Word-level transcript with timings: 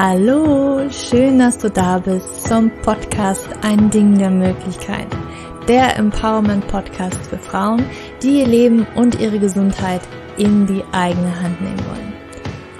Hallo, 0.00 0.88
schön, 0.92 1.40
dass 1.40 1.58
du 1.58 1.68
da 1.68 1.98
bist 1.98 2.46
zum 2.46 2.70
Podcast 2.82 3.48
Ein 3.62 3.90
Ding 3.90 4.16
der 4.16 4.30
Möglichkeit. 4.30 5.08
Der 5.66 5.96
Empowerment 5.96 6.68
Podcast 6.68 7.18
für 7.28 7.36
Frauen, 7.36 7.84
die 8.22 8.38
ihr 8.38 8.46
Leben 8.46 8.86
und 8.94 9.18
ihre 9.20 9.40
Gesundheit 9.40 10.00
in 10.36 10.68
die 10.68 10.84
eigene 10.92 11.42
Hand 11.42 11.60
nehmen 11.60 11.84
wollen. 11.88 12.12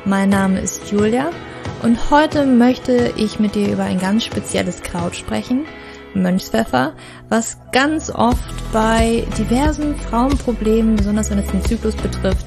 Mein 0.04 0.28
Name 0.28 0.60
ist 0.60 0.92
Julia 0.92 1.30
und 1.82 2.12
heute 2.12 2.46
möchte 2.46 3.12
ich 3.16 3.40
mit 3.40 3.56
dir 3.56 3.72
über 3.72 3.82
ein 3.82 3.98
ganz 3.98 4.22
spezielles 4.22 4.80
Kraut 4.80 5.16
sprechen, 5.16 5.66
Mönchspfeffer, 6.14 6.92
was 7.28 7.58
ganz 7.72 8.10
oft 8.10 8.72
bei 8.72 9.26
diversen 9.36 9.96
Frauenproblemen, 9.96 10.94
besonders 10.94 11.32
wenn 11.32 11.40
es 11.40 11.50
den 11.50 11.64
Zyklus 11.64 11.96
betrifft, 11.96 12.46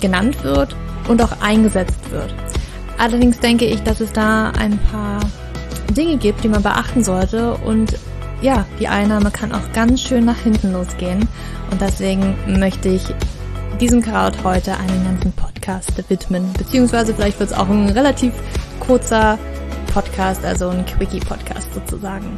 genannt 0.00 0.42
wird 0.44 0.74
und 1.08 1.20
auch 1.20 1.42
eingesetzt 1.42 2.10
wird. 2.10 2.32
Allerdings 2.98 3.38
denke 3.38 3.64
ich, 3.64 3.82
dass 3.82 4.00
es 4.00 4.12
da 4.12 4.50
ein 4.50 4.78
paar 4.90 5.20
Dinge 5.90 6.16
gibt, 6.16 6.42
die 6.44 6.48
man 6.48 6.62
beachten 6.62 7.04
sollte 7.04 7.54
und 7.54 7.96
ja, 8.42 8.66
die 8.78 8.88
Einnahme 8.88 9.30
kann 9.30 9.52
auch 9.52 9.72
ganz 9.72 10.00
schön 10.00 10.24
nach 10.24 10.38
hinten 10.38 10.72
losgehen 10.72 11.28
und 11.70 11.80
deswegen 11.80 12.36
möchte 12.58 12.88
ich 12.88 13.02
diesem 13.80 14.02
Kraut 14.02 14.42
heute 14.44 14.76
einen 14.76 15.04
ganzen 15.04 15.32
Podcast 15.32 15.92
widmen, 16.10 16.52
beziehungsweise 16.54 17.14
vielleicht 17.14 17.38
wird 17.38 17.50
es 17.50 17.56
auch 17.56 17.68
ein 17.68 17.88
relativ 17.88 18.32
kurzer 18.80 19.38
Podcast, 19.92 20.44
also 20.44 20.68
ein 20.68 20.84
Quickie-Podcast 20.84 21.72
sozusagen. 21.74 22.36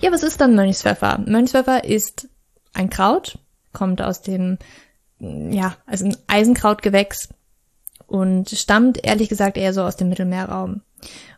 Ja, 0.00 0.12
was 0.12 0.22
ist 0.22 0.40
dann 0.40 0.54
Mönchspfeffer? 0.54 1.20
Mönchspfeffer 1.26 1.84
ist 1.84 2.28
ein 2.72 2.90
Kraut, 2.90 3.38
kommt 3.72 4.00
aus 4.00 4.22
dem, 4.22 4.58
ja, 5.18 5.74
also 5.86 6.06
ein 6.06 6.16
Eisenkrautgewächs, 6.28 7.28
und 8.08 8.48
stammt 8.50 9.04
ehrlich 9.04 9.28
gesagt 9.28 9.56
eher 9.56 9.72
so 9.72 9.82
aus 9.82 9.96
dem 9.96 10.08
Mittelmeerraum. 10.08 10.80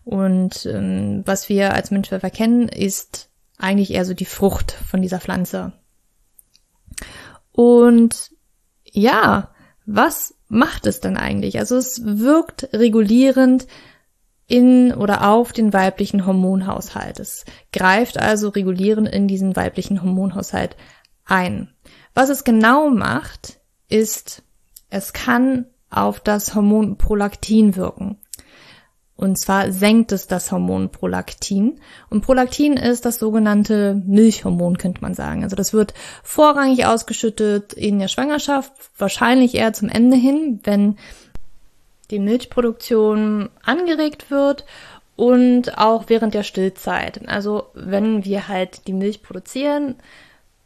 Und 0.04 0.64
ähm, 0.66 1.22
was 1.26 1.48
wir 1.48 1.74
als 1.74 1.90
Mönchpfeffer 1.90 2.30
kennen, 2.30 2.68
ist 2.68 3.28
eigentlich 3.58 3.92
eher 3.92 4.04
so 4.06 4.14
die 4.14 4.24
Frucht 4.24 4.72
von 4.88 5.02
dieser 5.02 5.20
Pflanze. 5.20 5.72
Und 7.52 8.30
ja, 8.84 9.50
was 9.84 10.34
macht 10.48 10.86
es 10.86 11.00
dann 11.00 11.16
eigentlich? 11.16 11.58
Also 11.58 11.76
es 11.76 12.02
wirkt 12.04 12.70
regulierend 12.72 13.66
in 14.46 14.94
oder 14.94 15.28
auf 15.28 15.52
den 15.52 15.72
weiblichen 15.72 16.24
Hormonhaushalt. 16.24 17.18
Es 17.18 17.44
greift 17.72 18.16
also 18.18 18.48
regulierend 18.48 19.08
in 19.08 19.28
diesen 19.28 19.56
weiblichen 19.56 20.02
Hormonhaushalt 20.02 20.76
ein. 21.24 21.68
Was 22.14 22.28
es 22.30 22.44
genau 22.44 22.91
macht, 22.91 23.60
ist, 23.88 24.42
es 24.88 25.12
kann 25.12 25.66
auf 25.91 26.20
das 26.20 26.55
Hormon 26.55 26.96
Prolaktin 26.96 27.77
wirken. 27.77 28.19
Und 29.20 29.38
zwar 29.38 29.70
senkt 29.70 30.12
es 30.12 30.28
das 30.28 30.50
Hormon 30.50 30.88
Prolaktin. 30.88 31.78
Und 32.08 32.22
Prolaktin 32.22 32.78
ist 32.78 33.05
das 33.05 33.19
sogenannte 33.19 34.00
Milchhormon, 34.06 34.78
könnte 34.78 35.02
man 35.02 35.14
sagen. 35.14 35.44
Also 35.44 35.56
das 35.56 35.74
wird 35.74 35.92
vorrangig 36.22 36.86
ausgeschüttet 36.86 37.74
in 37.74 37.98
der 37.98 38.08
Schwangerschaft, 38.08 38.72
wahrscheinlich 38.97 39.56
eher 39.56 39.74
zum 39.74 39.91
Ende 39.91 40.16
hin, 40.16 40.60
wenn 40.64 40.97
die 42.10 42.19
Milchproduktion 42.19 43.50
angeregt 43.62 44.30
wird 44.30 44.64
und 45.16 45.77
auch 45.77 46.04
während 46.06 46.32
der 46.32 46.42
Stillzeit. 46.42 47.28
Also 47.28 47.66
wenn 47.75 48.25
wir 48.25 48.48
halt 48.48 48.86
die 48.86 48.94
Milch 48.94 49.22
produzieren 49.22 49.97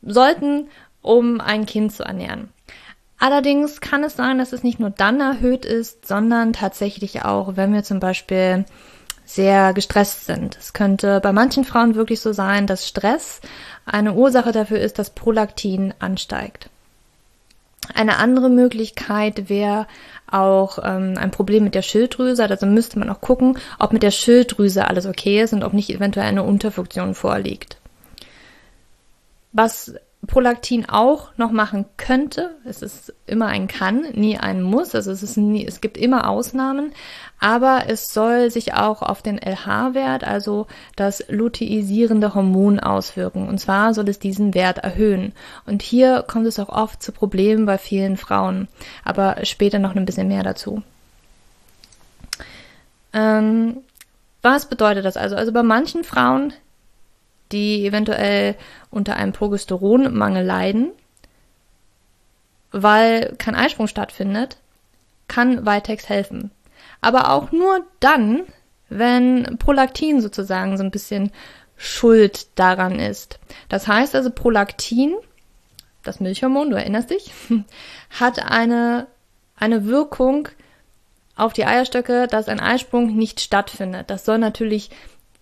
sollten, 0.01 0.69
um 1.03 1.41
ein 1.41 1.67
Kind 1.67 1.93
zu 1.93 2.05
ernähren. 2.05 2.51
Allerdings 3.19 3.81
kann 3.81 4.05
es 4.05 4.17
sein, 4.17 4.39
dass 4.39 4.53
es 4.53 4.63
nicht 4.63 4.81
nur 4.81 4.91
dann 4.91 5.21
erhöht 5.21 5.65
ist, 5.65 6.07
sondern 6.07 6.53
tatsächlich 6.53 7.25
auch, 7.25 7.57
wenn 7.57 7.73
wir 7.73 7.85
zum 7.85 8.01
Beispiel 8.01 8.65
sehr 9.25 9.73
gestresst 9.73 10.27
sind. 10.27 10.57
Es 10.59 10.73
könnte 10.73 11.21
bei 11.21 11.33
manchen 11.33 11.65
Frauen 11.65 11.95
wirklich 11.95 12.21
so 12.21 12.33
sein, 12.33 12.67
dass 12.67 12.87
Stress 12.87 13.41
eine 13.87 14.15
Ursache 14.15 14.53
dafür 14.53 14.81
ist, 14.81 14.99
dass 14.99 15.11
Prolaktin 15.11 15.95
ansteigt. 15.99 16.69
Eine 17.93 18.17
andere 18.17 18.49
Möglichkeit 18.49 19.49
wäre 19.49 19.87
auch 20.31 20.79
ähm, 20.83 21.15
ein 21.19 21.31
Problem 21.31 21.65
mit 21.65 21.75
der 21.75 21.83
Schilddrüse. 21.83 22.43
Also 22.49 22.67
müsste 22.67 22.99
man 22.99 23.11
auch 23.11 23.21
gucken, 23.21 23.59
ob 23.79 23.93
mit 23.93 24.03
der 24.03 24.11
Schilddrüse 24.11 24.87
alles 24.89 25.07
okay 25.07 25.43
ist 25.43 25.53
und 25.53 25.63
ob 25.63 25.75
nicht 25.75 25.91
eventuell 25.91 26.27
eine 26.27 26.43
Unterfunktion 26.43 27.15
vorliegt. 27.15 27.77
Was 29.53 29.95
Prolaktin 30.27 30.89
auch 30.89 31.31
noch 31.37 31.51
machen 31.51 31.85
könnte. 31.97 32.57
Es 32.65 32.83
ist 32.83 33.13
immer 33.27 33.47
ein 33.47 33.69
kann, 33.69 34.03
nie 34.13 34.39
ein 34.39 34.63
muss. 34.63 34.95
Also 34.95 35.11
es 35.11 35.23
ist 35.23 35.37
nie, 35.37 35.67
es 35.67 35.81
gibt 35.81 35.97
immer 35.97 36.29
Ausnahmen. 36.29 36.93
Aber 37.41 37.85
es 37.89 38.13
soll 38.15 38.51
sich 38.51 38.75
auch 38.75 39.03
auf 39.03 39.23
den 39.23 39.39
LH-Wert, 39.39 40.25
also 40.25 40.67
das 40.97 41.25
luteinierende 41.29 42.35
Hormon 42.35 42.81
auswirken. 42.81 43.49
Und 43.49 43.59
zwar 43.59 43.93
soll 43.95 44.09
es 44.09 44.19
diesen 44.19 44.55
Wert 44.55 44.79
erhöhen. 44.79 45.33
Und 45.67 45.83
hier 45.83 46.25
kommt 46.27 46.47
es 46.47 46.59
auch 46.59 46.71
oft 46.71 47.03
zu 47.03 47.13
Problemen 47.13 47.67
bei 47.67 47.79
vielen 47.79 48.17
Frauen. 48.17 48.69
Aber 49.05 49.45
später 49.45 49.79
noch 49.79 49.95
ein 49.95 50.07
bisschen 50.07 50.29
mehr 50.29 50.43
dazu. 50.43 50.83
Ähm, 53.13 53.79
was 54.43 54.67
bedeutet 54.67 55.05
das 55.05 55.17
also? 55.17 55.37
Also 55.37 55.53
bei 55.53 55.63
manchen 55.63 56.05
Frauen 56.05 56.53
die 57.53 57.87
eventuell 57.87 58.57
unter 58.91 59.17
einem 59.17 59.33
Progesteronmangel 59.33 60.45
leiden, 60.45 60.93
weil 62.73 63.35
kein 63.39 63.55
Eisprung 63.55 63.87
stattfindet, 63.87 64.59
kann 65.29 65.67
Vitex 65.67 66.09
helfen. 66.09 66.51
Aber 67.01 67.31
auch 67.31 67.53
nur 67.53 67.85
dann, 68.01 68.43
wenn 68.89 69.59
Prolaktin 69.59 70.21
sozusagen 70.21 70.77
so 70.77 70.85
ein 70.85 70.91
bisschen 70.91 71.31
schuld 71.77 72.47
daran 72.55 72.99
ist. 72.99 73.39
Das 73.69 73.87
heißt 73.87 74.15
also, 74.15 74.31
Prolaktin, 74.31 75.15
das 76.03 76.21
Milchhormon, 76.21 76.71
du 76.71 76.77
erinnerst 76.77 77.11
dich, 77.11 77.33
hat 78.11 78.39
eine, 78.39 79.07
eine 79.57 79.87
Wirkung 79.87 80.49
auf 81.37 81.53
die 81.53 81.65
Eierstöcke, 81.65 82.27
dass 82.29 82.49
ein 82.49 82.61
Eisprung 82.61 83.17
nicht 83.17 83.41
stattfindet. 83.41 84.11
Das 84.11 84.25
soll 84.25 84.39
natürlich 84.39 84.91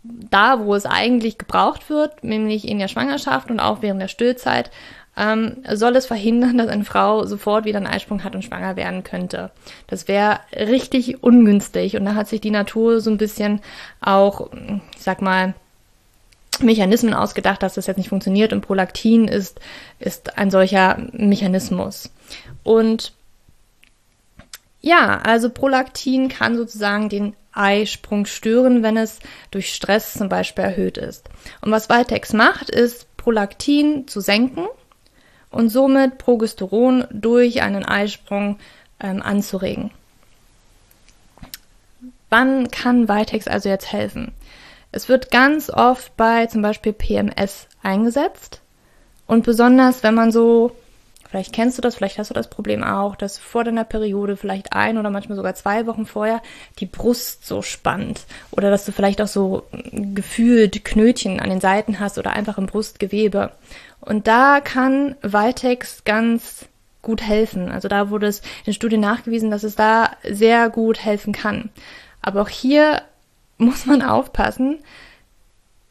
da, 0.03 0.65
wo 0.65 0.75
es 0.75 0.87
eigentlich 0.87 1.39
gebraucht 1.39 1.89
wird, 1.89 2.25
nämlich 2.25 2.67
in 2.67 2.79
der 2.79 2.89
Schwangerschaft 2.89 3.51
und 3.51 3.61
auch 3.61 3.83
während 3.83 4.01
der 4.01 4.09
Stillzeit, 4.09 4.71
ähm, 5.17 5.59
soll 5.71 5.95
es 5.97 6.07
verhindern, 6.07 6.59
dass 6.59 6.69
eine 6.69 6.85
Frau 6.85 7.27
sofort 7.27 7.65
wieder 7.65 7.77
einen 7.77 7.87
Eisprung 7.87 8.25
hat 8.25 8.35
und 8.35 8.45
schwanger 8.45 8.77
werden 8.77 9.05
könnte. 9.05 9.51
Das 9.87 10.09
wäre 10.09 10.41
richtig 10.57 11.23
ungünstig 11.23 11.97
und 11.97 12.05
da 12.05 12.15
hat 12.15 12.29
sich 12.29 12.41
die 12.41 12.51
Natur 12.51 13.01
so 13.01 13.11
ein 13.11 13.19
bisschen 13.19 13.61
auch, 14.01 14.51
ich 14.97 15.03
sag 15.03 15.21
mal, 15.21 15.55
Mechanismen 16.61 17.15
ausgedacht, 17.15 17.63
dass 17.63 17.75
das 17.75 17.87
jetzt 17.87 17.97
nicht 17.97 18.09
funktioniert 18.09 18.53
und 18.53 18.61
Prolaktin 18.63 19.27
ist, 19.29 19.61
ist 19.99 20.39
ein 20.39 20.51
solcher 20.51 20.99
Mechanismus. 21.13 22.11
Und 22.63 23.13
ja, 24.83 25.21
also 25.23 25.49
Prolaktin 25.49 26.29
kann 26.29 26.57
sozusagen 26.57 27.09
den 27.09 27.35
Eisprung 27.53 28.27
stören, 28.27 28.83
wenn 28.83 28.97
es 28.97 29.21
durch 29.51 29.73
Stress 29.73 30.15
zum 30.15 30.29
Beispiel 30.29 30.65
erhöht 30.65 30.99
ist. 30.99 31.29
Und 31.61 31.71
was 31.71 31.89
Valtex 31.89 32.33
macht, 32.33 32.69
ist 32.69 33.17
Prolaktin 33.17 34.09
zu 34.09 34.21
senken 34.21 34.67
und 35.51 35.69
somit 35.69 36.19
Progesteron 36.19 37.07
durch 37.11 37.63
einen 37.63 37.85
Eisprung 37.85 38.59
ähm, 39.01 39.23
anzuregen. 39.23 39.91
Wann 42.31 42.71
kann 42.71 43.09
Vitex 43.09 43.47
also 43.47 43.69
jetzt 43.69 43.93
helfen? 43.93 44.33
Es 44.91 45.09
wird 45.09 45.31
ganz 45.31 45.71
oft 45.71 46.17
bei 46.17 46.47
zum 46.47 46.63
Beispiel 46.63 46.93
PMS 46.93 47.69
eingesetzt 47.83 48.61
und 49.27 49.45
besonders 49.45 50.03
wenn 50.03 50.15
man 50.15 50.33
so 50.33 50.73
Vielleicht 51.33 51.55
kennst 51.55 51.79
du 51.79 51.83
das, 51.83 51.95
vielleicht 51.95 52.19
hast 52.19 52.29
du 52.29 52.35
das 52.35 52.51
Problem 52.51 52.85
auch, 52.85 53.17
dass 53.17 53.39
vor 53.39 53.65
deiner 53.65 53.85
Periode 53.85 54.37
vielleicht 54.37 54.75
ein 54.75 54.99
oder 54.99 55.09
manchmal 55.09 55.37
sogar 55.37 55.55
zwei 55.55 55.87
Wochen 55.87 56.05
vorher 56.05 56.43
die 56.79 56.85
Brust 56.85 57.47
so 57.47 57.63
spannt 57.63 58.27
oder 58.51 58.71
dass 58.71 58.85
du 58.85 58.93
vielleicht 58.93 59.23
auch 59.23 59.29
so 59.29 59.63
gefühlt 59.93 60.85
Knötchen 60.85 61.41
an 61.41 61.49
den 61.49 61.63
Seiten 61.63 62.01
hast 62.01 62.19
oder 62.19 62.35
einfach 62.35 62.59
im 62.59 62.67
Brustgewebe. 62.67 63.51
Und 64.03 64.27
da 64.27 64.61
kann 64.61 65.17
Valtex 65.23 66.05
ganz 66.05 66.67
gut 67.01 67.23
helfen. 67.23 67.71
Also 67.71 67.89
da 67.89 68.11
wurde 68.11 68.27
es 68.27 68.43
in 68.67 68.75
Studien 68.75 69.01
nachgewiesen, 69.01 69.51
dass 69.51 69.63
es 69.63 69.75
da 69.75 70.11
sehr 70.29 70.69
gut 70.69 71.03
helfen 71.03 71.33
kann. 71.33 71.71
Aber 72.21 72.43
auch 72.43 72.51
hier 72.51 73.01
muss 73.57 73.87
man 73.87 74.03
aufpassen, 74.03 74.81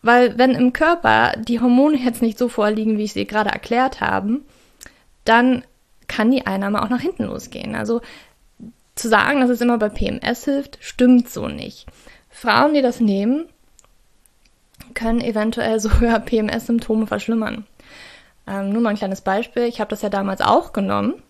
weil 0.04 0.38
wenn 0.38 0.52
im 0.52 0.72
Körper 0.72 1.34
die 1.40 1.60
Hormone 1.60 1.98
jetzt 1.98 2.22
nicht 2.22 2.38
so 2.38 2.48
vorliegen, 2.48 3.00
wie 3.00 3.06
ich 3.06 3.14
sie 3.14 3.26
gerade 3.26 3.50
erklärt 3.50 4.02
habe, 4.02 4.42
dann 5.26 5.64
kann 6.08 6.32
die 6.32 6.46
Einnahme 6.46 6.82
auch 6.84 6.90
nach 6.90 7.02
hinten 7.02 7.26
losgehen. 7.26 7.76
Also 7.76 8.02
zu 8.96 9.08
sagen, 9.08 9.40
dass 9.40 9.50
es 9.50 9.62
immer 9.62 9.78
bei 9.78 9.90
PMS 9.90 10.46
hilft, 10.46 10.78
stimmt 10.82 11.30
so 11.30 11.48
nicht. 11.48 11.86
Frauen, 12.30 12.74
die 12.74 12.82
das 12.82 13.00
nehmen, 13.00 13.46
können 14.94 15.22
eventuell 15.22 15.80
sogar 15.82 16.20
PMS-Symptome 16.20 17.08
verschlimmern. 17.08 17.66
Ähm, 18.48 18.72
nur 18.72 18.82
mal 18.82 18.90
ein 18.90 18.98
kleines 18.98 19.22
Beispiel. 19.22 19.64
Ich 19.64 19.80
habe 19.80 19.90
das 19.90 20.02
ja 20.02 20.10
damals 20.10 20.42
auch 20.42 20.74
genommen 20.74 21.22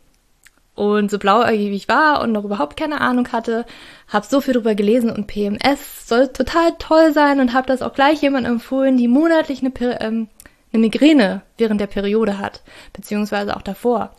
Und 0.74 1.12
so 1.12 1.20
blauäugig 1.20 1.70
wie 1.70 1.76
ich 1.76 1.90
war 1.90 2.22
und 2.22 2.32
noch 2.32 2.46
überhaupt 2.46 2.78
keine 2.78 3.02
Ahnung 3.02 3.32
hatte, 3.32 3.66
habe 4.08 4.26
so 4.26 4.42
viel 4.42 4.54
drüber 4.54 4.74
gelesen 4.74 5.12
und 5.12 5.28
PMS 5.28 6.08
soll 6.08 6.30
total 6.30 6.74
toll 6.80 7.12
sein 7.14 7.40
und 7.40 7.54
habe 7.54 7.68
das 7.68 7.82
auch 7.82 7.94
gleich 7.94 8.22
jemandem 8.22 8.54
empfohlen, 8.54 8.98
die 8.98 9.08
monatlich 9.08 9.62
eine, 9.62 9.72
ähm, 10.02 10.30
eine 10.73 10.81
Migräne 10.81 11.41
während 11.57 11.81
der 11.81 11.88
Periode 11.88 12.38
hat, 12.38 12.62
beziehungsweise 12.94 13.56
auch 13.56 13.62
davor. 13.62 14.15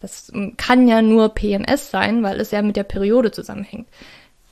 Das 0.00 0.30
ähm, 0.34 0.56
kann 0.56 0.88
ja 0.88 1.02
nur 1.02 1.30
PMS 1.30 1.90
sein, 1.90 2.22
weil 2.22 2.40
es 2.40 2.50
ja 2.50 2.62
mit 2.62 2.76
der 2.76 2.84
Periode 2.84 3.30
zusammenhängt. 3.30 3.88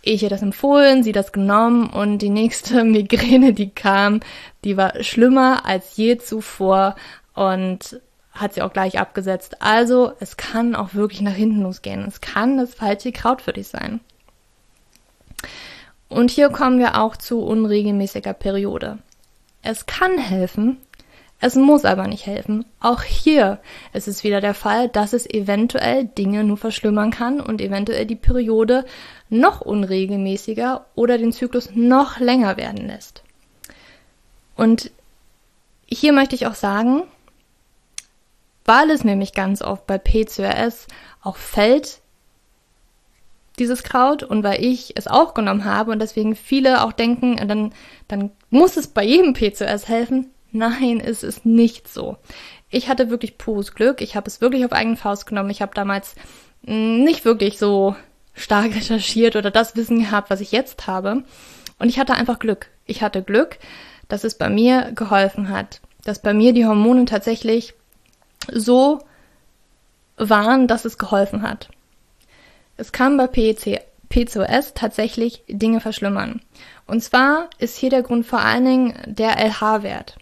Ich 0.02 0.20
hätte 0.22 0.34
das 0.34 0.42
empfohlen, 0.42 1.02
sie 1.02 1.12
das 1.12 1.32
genommen 1.32 1.88
und 1.88 2.18
die 2.18 2.30
nächste 2.30 2.84
Migräne, 2.84 3.52
die 3.52 3.70
kam, 3.70 4.20
die 4.64 4.76
war 4.76 5.02
schlimmer 5.02 5.64
als 5.64 5.96
je 5.96 6.18
zuvor 6.18 6.96
und 7.34 8.00
hat 8.32 8.54
sie 8.54 8.62
auch 8.62 8.72
gleich 8.72 8.98
abgesetzt. 8.98 9.62
Also 9.62 10.12
es 10.18 10.36
kann 10.36 10.74
auch 10.74 10.94
wirklich 10.94 11.20
nach 11.20 11.34
hinten 11.34 11.62
losgehen. 11.62 12.04
Es 12.06 12.20
kann 12.20 12.58
das 12.58 12.74
falsche 12.74 13.12
Kraut 13.12 13.42
für 13.42 13.52
dich 13.52 13.68
sein. 13.68 14.00
Und 16.08 16.30
hier 16.30 16.50
kommen 16.50 16.78
wir 16.78 17.00
auch 17.00 17.16
zu 17.16 17.40
unregelmäßiger 17.42 18.34
Periode. 18.34 18.98
Es 19.62 19.86
kann 19.86 20.18
helfen, 20.18 20.78
es 21.40 21.56
muss 21.56 21.84
aber 21.84 22.06
nicht 22.08 22.26
helfen. 22.26 22.64
Auch 22.80 23.02
hier 23.02 23.60
ist 23.92 24.08
es 24.08 24.24
wieder 24.24 24.40
der 24.40 24.54
Fall, 24.54 24.88
dass 24.88 25.12
es 25.12 25.28
eventuell 25.28 26.06
Dinge 26.06 26.44
nur 26.44 26.56
verschlimmern 26.56 27.10
kann 27.10 27.40
und 27.40 27.60
eventuell 27.60 28.06
die 28.06 28.16
Periode 28.16 28.84
noch 29.28 29.60
unregelmäßiger 29.60 30.86
oder 30.94 31.18
den 31.18 31.32
Zyklus 31.32 31.70
noch 31.74 32.18
länger 32.18 32.56
werden 32.56 32.86
lässt. 32.86 33.22
Und 34.56 34.90
hier 35.86 36.12
möchte 36.12 36.34
ich 36.34 36.46
auch 36.46 36.54
sagen, 36.54 37.02
weil 38.64 38.90
es 38.90 39.04
nämlich 39.04 39.34
ganz 39.34 39.60
oft 39.60 39.86
bei 39.86 39.98
PCOS 39.98 40.86
auch 41.22 41.36
fällt, 41.36 42.00
dieses 43.58 43.82
Kraut, 43.84 44.22
und 44.22 44.42
weil 44.42 44.64
ich 44.64 44.96
es 44.96 45.06
auch 45.06 45.34
genommen 45.34 45.64
habe 45.64 45.92
und 45.92 46.00
deswegen 46.00 46.34
viele 46.34 46.82
auch 46.82 46.92
denken, 46.92 47.36
dann, 47.46 47.72
dann 48.08 48.30
muss 48.50 48.76
es 48.76 48.88
bei 48.88 49.04
jedem 49.04 49.32
PCOS 49.32 49.88
helfen. 49.88 50.33
Nein, 50.54 51.02
es 51.04 51.24
ist 51.24 51.44
nicht 51.44 51.88
so. 51.88 52.16
Ich 52.70 52.88
hatte 52.88 53.10
wirklich 53.10 53.38
pures 53.38 53.74
Glück. 53.74 54.00
Ich 54.00 54.14
habe 54.14 54.28
es 54.28 54.40
wirklich 54.40 54.64
auf 54.64 54.70
eigene 54.70 54.96
Faust 54.96 55.26
genommen. 55.26 55.50
Ich 55.50 55.60
habe 55.60 55.74
damals 55.74 56.14
hm, 56.64 57.02
nicht 57.02 57.24
wirklich 57.24 57.58
so 57.58 57.96
stark 58.34 58.66
recherchiert 58.76 59.34
oder 59.34 59.50
das 59.50 59.74
Wissen 59.74 59.98
gehabt, 59.98 60.30
was 60.30 60.40
ich 60.40 60.52
jetzt 60.52 60.86
habe. 60.86 61.24
Und 61.80 61.88
ich 61.88 61.98
hatte 61.98 62.14
einfach 62.14 62.38
Glück. 62.38 62.68
Ich 62.86 63.02
hatte 63.02 63.24
Glück, 63.24 63.58
dass 64.06 64.22
es 64.22 64.38
bei 64.38 64.48
mir 64.48 64.92
geholfen 64.94 65.48
hat. 65.48 65.80
Dass 66.04 66.22
bei 66.22 66.32
mir 66.32 66.52
die 66.52 66.66
Hormone 66.66 67.04
tatsächlich 67.06 67.74
so 68.52 69.00
waren, 70.16 70.68
dass 70.68 70.84
es 70.84 70.98
geholfen 70.98 71.42
hat. 71.42 71.68
Es 72.76 72.92
kann 72.92 73.16
bei 73.16 73.26
PEC, 73.26 73.82
PCOS 74.08 74.74
tatsächlich 74.74 75.42
Dinge 75.48 75.80
verschlimmern. 75.80 76.42
Und 76.86 77.02
zwar 77.02 77.50
ist 77.58 77.76
hier 77.76 77.90
der 77.90 78.02
Grund 78.04 78.24
vor 78.24 78.38
allen 78.38 78.64
Dingen 78.64 78.94
der 79.06 79.36
LH-Wert. 79.44 80.16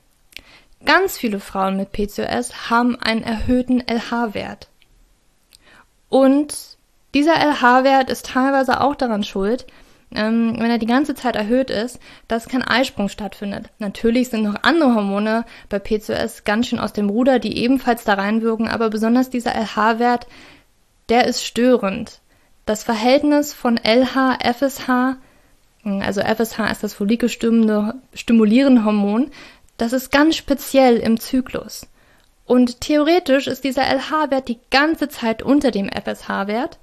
Ganz 0.84 1.16
viele 1.16 1.40
Frauen 1.40 1.76
mit 1.76 1.92
PCOS 1.92 2.70
haben 2.70 2.98
einen 3.00 3.22
erhöhten 3.22 3.80
LH-Wert. 3.80 4.68
Und 6.08 6.54
dieser 7.14 7.34
LH-Wert 7.34 8.10
ist 8.10 8.26
teilweise 8.26 8.80
auch 8.80 8.96
daran 8.96 9.22
schuld, 9.22 9.66
ähm, 10.14 10.56
wenn 10.58 10.70
er 10.70 10.78
die 10.78 10.86
ganze 10.86 11.14
Zeit 11.14 11.36
erhöht 11.36 11.70
ist, 11.70 11.98
dass 12.28 12.48
kein 12.48 12.62
Eisprung 12.62 13.08
stattfindet. 13.08 13.70
Natürlich 13.78 14.28
sind 14.28 14.42
noch 14.42 14.56
andere 14.62 14.94
Hormone 14.94 15.44
bei 15.68 15.78
PCOS 15.78 16.44
ganz 16.44 16.66
schön 16.66 16.78
aus 16.78 16.92
dem 16.92 17.08
Ruder, 17.08 17.38
die 17.38 17.56
ebenfalls 17.58 18.04
da 18.04 18.14
reinwirken, 18.14 18.68
aber 18.68 18.90
besonders 18.90 19.30
dieser 19.30 19.54
LH-Wert, 19.54 20.26
der 21.08 21.26
ist 21.26 21.44
störend. 21.44 22.20
Das 22.66 22.84
Verhältnis 22.84 23.54
von 23.54 23.78
LH, 23.78 24.38
FSH, 24.40 25.16
also 25.84 26.20
FSH 26.20 26.70
ist 26.70 26.82
das 26.82 26.94
follikelstimulierende 26.94 28.84
Hormon, 28.84 29.30
das 29.82 29.92
ist 29.92 30.12
ganz 30.12 30.36
speziell 30.36 30.98
im 30.98 31.18
Zyklus. 31.18 31.88
Und 32.46 32.80
theoretisch 32.80 33.48
ist 33.48 33.64
dieser 33.64 33.82
LH-Wert 33.82 34.46
die 34.46 34.60
ganze 34.70 35.08
Zeit 35.08 35.42
unter 35.42 35.72
dem 35.72 35.90
FSH-Wert 35.90 36.78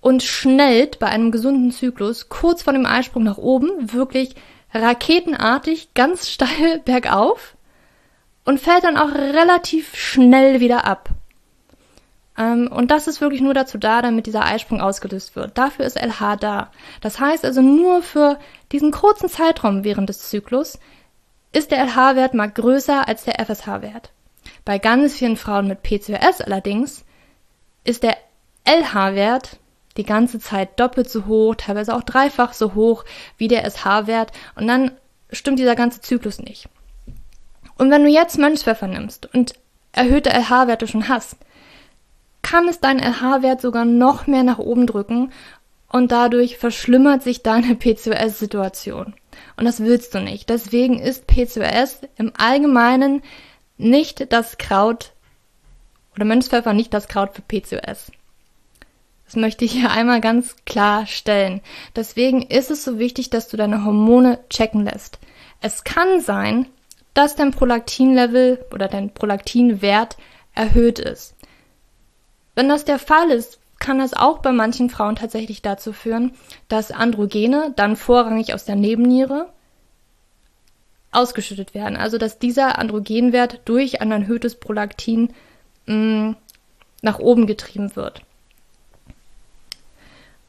und 0.00 0.22
schnellt 0.22 0.98
bei 0.98 1.08
einem 1.08 1.32
gesunden 1.32 1.70
Zyklus 1.70 2.30
kurz 2.30 2.62
vor 2.62 2.72
dem 2.72 2.86
Eisprung 2.86 3.24
nach 3.24 3.36
oben, 3.36 3.92
wirklich 3.92 4.36
raketenartig, 4.72 5.92
ganz 5.92 6.28
steil 6.30 6.78
bergauf 6.82 7.56
und 8.46 8.58
fällt 8.58 8.84
dann 8.84 8.96
auch 8.96 9.14
relativ 9.14 9.94
schnell 9.94 10.60
wieder 10.60 10.86
ab. 10.86 11.10
Ähm, 12.38 12.72
und 12.72 12.90
das 12.90 13.06
ist 13.06 13.20
wirklich 13.20 13.42
nur 13.42 13.52
dazu 13.52 13.76
da, 13.76 14.00
damit 14.00 14.24
dieser 14.24 14.46
Eisprung 14.46 14.80
ausgelöst 14.80 15.36
wird. 15.36 15.58
Dafür 15.58 15.84
ist 15.84 16.00
LH 16.00 16.36
da. 16.36 16.70
Das 17.02 17.20
heißt 17.20 17.44
also 17.44 17.60
nur 17.60 18.00
für 18.00 18.38
diesen 18.72 18.92
kurzen 18.92 19.28
Zeitraum 19.28 19.84
während 19.84 20.08
des 20.08 20.30
Zyklus 20.30 20.78
ist 21.52 21.70
der 21.70 21.84
LH-Wert 21.84 22.34
mal 22.34 22.50
größer 22.50 23.08
als 23.08 23.24
der 23.24 23.44
FSH-Wert. 23.44 24.12
Bei 24.64 24.78
ganz 24.78 25.14
vielen 25.14 25.36
Frauen 25.36 25.68
mit 25.68 25.82
PCOS 25.82 26.40
allerdings 26.40 27.04
ist 27.84 28.02
der 28.02 28.16
LH-Wert 28.64 29.58
die 29.96 30.04
ganze 30.04 30.38
Zeit 30.38 30.78
doppelt 30.78 31.10
so 31.10 31.26
hoch, 31.26 31.54
teilweise 31.56 31.94
auch 31.94 32.02
dreifach 32.02 32.52
so 32.52 32.74
hoch 32.74 33.04
wie 33.36 33.48
der 33.48 33.68
SH-Wert 33.68 34.32
und 34.54 34.66
dann 34.66 34.92
stimmt 35.30 35.58
dieser 35.58 35.76
ganze 35.76 36.00
Zyklus 36.00 36.38
nicht. 36.38 36.68
Und 37.76 37.90
wenn 37.90 38.04
du 38.04 38.08
jetzt 38.08 38.38
Mönchspfeffer 38.38 38.86
nimmst 38.86 39.32
und 39.34 39.54
erhöhte 39.92 40.30
LH-Werte 40.30 40.86
schon 40.86 41.08
hast, 41.08 41.36
kann 42.42 42.68
es 42.68 42.80
deinen 42.80 43.00
LH-Wert 43.00 43.60
sogar 43.60 43.84
noch 43.84 44.26
mehr 44.26 44.42
nach 44.42 44.58
oben 44.58 44.86
drücken 44.86 45.32
und 45.88 46.12
dadurch 46.12 46.58
verschlimmert 46.58 47.22
sich 47.22 47.42
deine 47.42 47.74
PCOS-Situation. 47.74 49.14
Und 49.60 49.66
das 49.66 49.80
willst 49.80 50.14
du 50.14 50.22
nicht. 50.22 50.48
Deswegen 50.48 50.98
ist 50.98 51.26
PCOS 51.26 51.98
im 52.16 52.32
Allgemeinen 52.34 53.20
nicht 53.76 54.32
das 54.32 54.56
Kraut 54.56 55.12
oder 56.16 56.24
Mönchspfeffer 56.24 56.72
nicht 56.72 56.94
das 56.94 57.08
Kraut 57.08 57.34
für 57.34 57.42
PCOS. 57.42 58.10
Das 59.26 59.36
möchte 59.36 59.66
ich 59.66 59.72
hier 59.72 59.90
einmal 59.90 60.22
ganz 60.22 60.56
klar 60.64 61.06
stellen. 61.06 61.60
Deswegen 61.94 62.40
ist 62.40 62.70
es 62.70 62.84
so 62.84 62.98
wichtig, 62.98 63.28
dass 63.28 63.48
du 63.48 63.58
deine 63.58 63.84
Hormone 63.84 64.38
checken 64.48 64.82
lässt. 64.82 65.18
Es 65.60 65.84
kann 65.84 66.22
sein, 66.22 66.64
dass 67.12 67.36
dein 67.36 67.50
Prolaktinlevel 67.50 68.64
oder 68.72 68.88
dein 68.88 69.12
Prolaktinwert 69.12 70.16
erhöht 70.54 70.98
ist. 70.98 71.34
Wenn 72.54 72.70
das 72.70 72.86
der 72.86 72.98
Fall 72.98 73.30
ist, 73.30 73.58
kann 73.80 73.98
das 73.98 74.14
auch 74.14 74.38
bei 74.38 74.52
manchen 74.52 74.90
Frauen 74.90 75.16
tatsächlich 75.16 75.62
dazu 75.62 75.92
führen, 75.92 76.32
dass 76.68 76.92
Androgene 76.92 77.72
dann 77.74 77.96
vorrangig 77.96 78.54
aus 78.54 78.64
der 78.64 78.76
Nebenniere 78.76 79.48
ausgeschüttet 81.10 81.74
werden. 81.74 81.96
Also 81.96 82.18
dass 82.18 82.38
dieser 82.38 82.78
Androgenwert 82.78 83.62
durch 83.64 84.00
ein 84.00 84.12
erhöhtes 84.12 84.54
Prolaktin 84.54 85.32
mh, 85.86 85.96
mm, 85.96 86.36
nach 87.02 87.18
oben 87.18 87.46
getrieben 87.46 87.96
wird. 87.96 88.22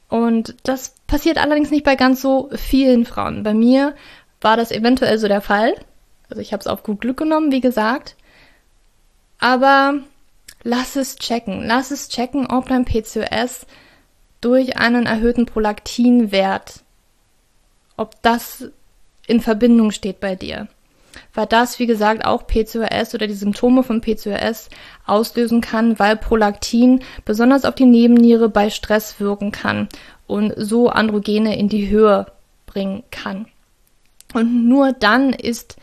Und 0.08 0.54
das 0.62 0.94
passiert 1.06 1.38
allerdings 1.38 1.70
nicht 1.70 1.84
bei 1.84 1.96
ganz 1.96 2.20
so 2.20 2.50
vielen 2.54 3.06
Frauen. 3.06 3.42
Bei 3.42 3.54
mir 3.54 3.94
war 4.42 4.58
das 4.58 4.70
eventuell 4.70 5.18
so 5.18 5.26
der 5.26 5.40
Fall. 5.40 5.74
Also 6.28 6.42
ich 6.42 6.52
habe 6.52 6.60
es 6.60 6.66
auf 6.66 6.82
gut 6.82 7.00
Glück 7.00 7.16
genommen, 7.16 7.50
wie 7.50 7.62
gesagt. 7.62 8.16
Aber 9.38 10.00
lass 10.62 10.96
es 10.96 11.16
checken. 11.16 11.66
Lass 11.66 11.90
es 11.90 12.08
checken, 12.08 12.46
ob 12.46 12.68
dein 12.68 12.84
PCOS 12.84 13.66
durch 14.40 14.76
einen 14.76 15.06
erhöhten 15.06 15.46
Prolaktinwert, 15.46 16.82
ob 17.96 18.20
das 18.22 18.70
in 19.26 19.40
Verbindung 19.40 19.92
steht 19.92 20.20
bei 20.20 20.34
dir 20.34 20.68
weil 21.34 21.46
das, 21.46 21.78
wie 21.78 21.86
gesagt, 21.86 22.24
auch 22.24 22.46
PCOS 22.46 23.14
oder 23.14 23.26
die 23.26 23.34
Symptome 23.34 23.82
von 23.82 24.00
PCOS 24.00 24.68
auslösen 25.06 25.60
kann, 25.60 25.98
weil 25.98 26.16
Prolaktin 26.16 27.02
besonders 27.24 27.64
auf 27.64 27.74
die 27.74 27.86
Nebenniere 27.86 28.48
bei 28.48 28.70
Stress 28.70 29.20
wirken 29.20 29.52
kann 29.52 29.88
und 30.26 30.52
so 30.56 30.88
Androgene 30.88 31.58
in 31.58 31.68
die 31.68 31.88
Höhe 31.88 32.26
bringen 32.66 33.02
kann. 33.10 33.46
Und 34.34 34.68
nur 34.68 34.92
dann 34.92 35.32
ist 35.32 35.76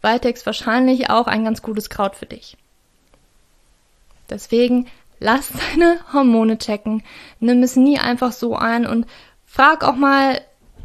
Valtex 0.00 0.46
wahrscheinlich 0.46 1.10
auch 1.10 1.26
ein 1.26 1.44
ganz 1.44 1.60
gutes 1.62 1.90
Kraut 1.90 2.16
für 2.16 2.26
dich. 2.26 2.56
Deswegen 4.30 4.86
lass 5.18 5.50
deine 5.72 5.98
Hormone 6.12 6.58
checken, 6.58 7.02
nimm 7.38 7.62
es 7.62 7.76
nie 7.76 7.98
einfach 7.98 8.32
so 8.32 8.56
ein 8.56 8.86
und 8.86 9.06
frag 9.44 9.84
auch 9.84 9.96
mal 9.96 10.40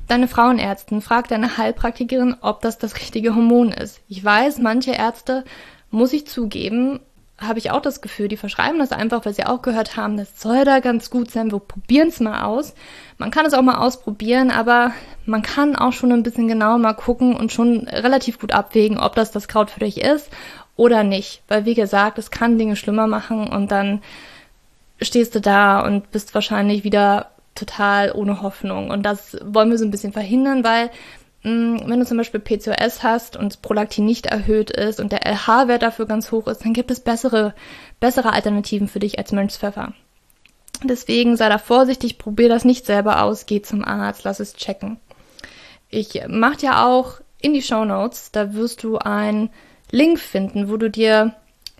deine 0.07 0.27
Frauenärztin, 0.27 1.01
frag 1.01 1.27
deine 1.27 1.57
Heilpraktikerin, 1.57 2.35
ob 2.41 2.61
das 2.61 2.77
das 2.77 2.95
richtige 2.97 3.35
Hormon 3.35 3.71
ist. 3.71 4.01
Ich 4.07 4.23
weiß, 4.23 4.59
manche 4.59 4.91
Ärzte, 4.91 5.43
muss 5.89 6.13
ich 6.13 6.27
zugeben, 6.27 6.99
habe 7.37 7.59
ich 7.59 7.71
auch 7.71 7.81
das 7.81 8.01
Gefühl, 8.01 8.29
die 8.29 8.37
verschreiben 8.37 8.79
das 8.79 8.91
einfach, 8.91 9.25
weil 9.25 9.33
sie 9.33 9.45
auch 9.45 9.61
gehört 9.61 9.97
haben, 9.97 10.15
das 10.15 10.41
soll 10.41 10.63
da 10.63 10.79
ganz 10.79 11.09
gut 11.09 11.31
sein, 11.31 11.51
wir 11.51 11.59
probieren 11.59 12.07
es 12.07 12.21
mal 12.21 12.43
aus. 12.43 12.73
Man 13.17 13.29
kann 13.29 13.45
es 13.45 13.53
auch 13.53 13.61
mal 13.61 13.77
ausprobieren, 13.77 14.51
aber 14.51 14.91
man 15.25 15.41
kann 15.41 15.75
auch 15.75 15.91
schon 15.91 16.11
ein 16.11 16.23
bisschen 16.23 16.47
genauer 16.47 16.77
mal 16.77 16.93
gucken 16.93 17.35
und 17.35 17.51
schon 17.51 17.87
relativ 17.87 18.39
gut 18.39 18.53
abwägen, 18.53 18.97
ob 18.97 19.15
das 19.15 19.31
das 19.31 19.47
Kraut 19.47 19.69
für 19.69 19.81
dich 19.81 20.01
ist 20.01 20.29
oder 20.75 21.03
nicht. 21.03 21.41
Weil 21.47 21.65
wie 21.65 21.73
gesagt, 21.73 22.17
es 22.17 22.31
kann 22.31 22.57
Dinge 22.57 22.75
schlimmer 22.75 23.07
machen 23.07 23.47
und 23.47 23.71
dann 23.71 24.01
stehst 25.01 25.35
du 25.35 25.41
da 25.41 25.81
und 25.81 26.11
bist 26.11 26.33
wahrscheinlich 26.33 26.83
wieder 26.83 27.31
total 27.53 28.11
ohne 28.11 28.41
Hoffnung. 28.41 28.89
Und 28.89 29.03
das 29.03 29.37
wollen 29.43 29.69
wir 29.69 29.77
so 29.77 29.85
ein 29.85 29.91
bisschen 29.91 30.13
verhindern, 30.13 30.63
weil 30.63 30.89
mh, 31.43 31.51
mm, 31.51 31.89
wenn 31.89 31.99
du 31.99 32.05
zum 32.05 32.17
Beispiel 32.17 32.39
PCOS 32.39 33.03
hast 33.03 33.37
und 33.37 33.61
Prolaktin 33.61 34.05
nicht 34.05 34.27
erhöht 34.27 34.71
ist 34.71 34.99
und 34.99 35.11
der 35.11 35.25
LH-Wert 35.25 35.81
dafür 35.81 36.05
ganz 36.05 36.31
hoch 36.31 36.47
ist, 36.47 36.65
dann 36.65 36.73
gibt 36.73 36.91
es 36.91 36.99
bessere, 36.99 37.53
bessere 37.99 38.33
Alternativen 38.33 38.87
für 38.87 38.99
dich 38.99 39.17
als 39.17 39.31
Mönchspfeffer. 39.31 39.93
Deswegen 40.83 41.37
sei 41.37 41.47
da 41.47 41.57
vorsichtig, 41.57 42.17
probier 42.17 42.49
das 42.49 42.65
nicht 42.65 42.85
selber 42.85 43.23
aus, 43.23 43.45
geh 43.45 43.61
zum 43.61 43.85
Arzt, 43.85 44.23
lass 44.25 44.41
es 44.41 44.55
checken. 44.55 44.97
Ich 45.89 46.21
mach 46.27 46.57
dir 46.57 46.85
auch 46.85 47.21
in 47.41 47.53
die 47.53 47.61
Show 47.61 47.85
Notes, 47.85 48.31
da 48.31 48.53
wirst 48.53 48.83
du 48.83 48.97
einen 48.97 49.49
Link 49.91 50.19
finden, 50.19 50.69
wo 50.69 50.77
du 50.77 50.89
dir 50.89 51.35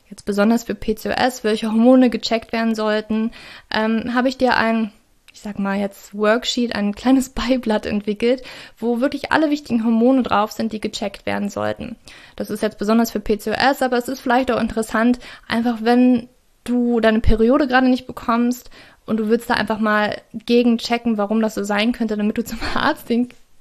jetzt 0.09 0.25
besonders 0.25 0.63
für 0.63 0.75
PCOS, 0.75 1.43
welche 1.43 1.67
Hormone 1.67 2.09
gecheckt 2.09 2.53
werden 2.53 2.75
sollten, 2.75 3.31
ähm, 3.74 4.13
habe 4.13 4.29
ich 4.29 4.38
dir 4.38 4.55
ein, 4.55 4.91
ich 5.33 5.41
sag 5.41 5.59
mal 5.59 5.77
jetzt 5.77 6.15
Worksheet, 6.15 6.75
ein 6.75 6.93
kleines 6.95 7.29
Beiblatt 7.31 7.85
entwickelt, 7.85 8.43
wo 8.77 9.01
wirklich 9.01 9.31
alle 9.31 9.50
wichtigen 9.50 9.83
Hormone 9.83 10.24
drauf 10.24 10.51
sind, 10.51 10.71
die 10.71 10.81
gecheckt 10.81 11.25
werden 11.25 11.50
sollten. 11.50 11.95
Das 12.35 12.50
ist 12.50 12.62
jetzt 12.62 12.77
besonders 12.77 13.12
für 13.12 13.19
PCOS, 13.19 13.81
aber 13.81 13.97
es 13.97 14.07
ist 14.07 14.21
vielleicht 14.21 14.51
auch 14.51 14.62
interessant, 14.62 15.19
einfach 15.47 15.79
wenn 15.81 16.29
du 16.63 17.00
deine 17.00 17.19
Periode 17.19 17.67
gerade 17.67 17.89
nicht 17.89 18.07
bekommst 18.07 18.69
und 19.05 19.17
du 19.17 19.29
willst 19.29 19.50
da 19.50 19.53
einfach 19.55 19.79
mal 19.79 20.21
gegenchecken, 20.33 21.17
warum 21.17 21.41
das 21.41 21.55
so 21.55 21.63
sein 21.63 21.91
könnte, 21.91 22.17
damit 22.17 22.38
du 22.38 22.43
zum 22.43 22.59
Arzt 22.74 23.09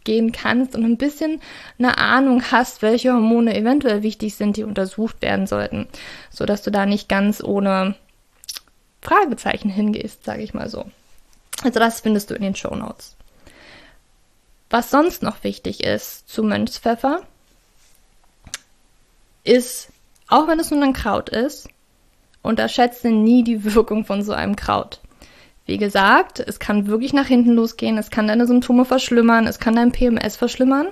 gehen 0.04 0.32
kannst 0.32 0.74
und 0.76 0.84
ein 0.84 0.96
bisschen 0.96 1.40
eine 1.78 1.98
Ahnung 1.98 2.42
hast, 2.50 2.82
welche 2.82 3.12
Hormone 3.12 3.56
eventuell 3.56 4.02
wichtig 4.02 4.34
sind, 4.36 4.56
die 4.56 4.64
untersucht 4.64 5.22
werden 5.22 5.46
sollten, 5.46 5.88
so 6.30 6.46
dass 6.46 6.62
du 6.62 6.70
da 6.70 6.86
nicht 6.86 7.08
ganz 7.08 7.42
ohne 7.42 7.96
Fragezeichen 9.02 9.70
hingehst, 9.70 10.24
sage 10.24 10.42
ich 10.42 10.54
mal 10.54 10.68
so. 10.68 10.84
Also 11.62 11.78
das 11.78 12.00
findest 12.00 12.30
du 12.30 12.34
in 12.34 12.42
den 12.42 12.56
Show 12.56 12.74
Notes. 12.74 13.16
Was 14.70 14.90
sonst 14.90 15.22
noch 15.22 15.44
wichtig 15.44 15.84
ist 15.84 16.28
zu 16.28 16.42
Mönchspfeffer, 16.42 17.22
ist, 19.44 19.90
auch 20.28 20.48
wenn 20.48 20.58
es 20.58 20.70
nun 20.70 20.82
ein 20.82 20.94
Kraut 20.94 21.28
ist, 21.28 21.68
unterschätze 22.42 23.08
nie 23.08 23.44
die 23.44 23.74
Wirkung 23.74 24.04
von 24.04 24.22
so 24.22 24.32
einem 24.32 24.56
Kraut. 24.56 25.00
Wie 25.66 25.78
gesagt, 25.78 26.40
es 26.40 26.58
kann 26.58 26.86
wirklich 26.86 27.12
nach 27.14 27.26
hinten 27.26 27.52
losgehen, 27.52 27.96
es 27.96 28.10
kann 28.10 28.28
deine 28.28 28.46
Symptome 28.46 28.84
verschlimmern, 28.84 29.46
es 29.46 29.58
kann 29.58 29.76
dein 29.76 29.92
PMS 29.92 30.36
verschlimmern. 30.36 30.88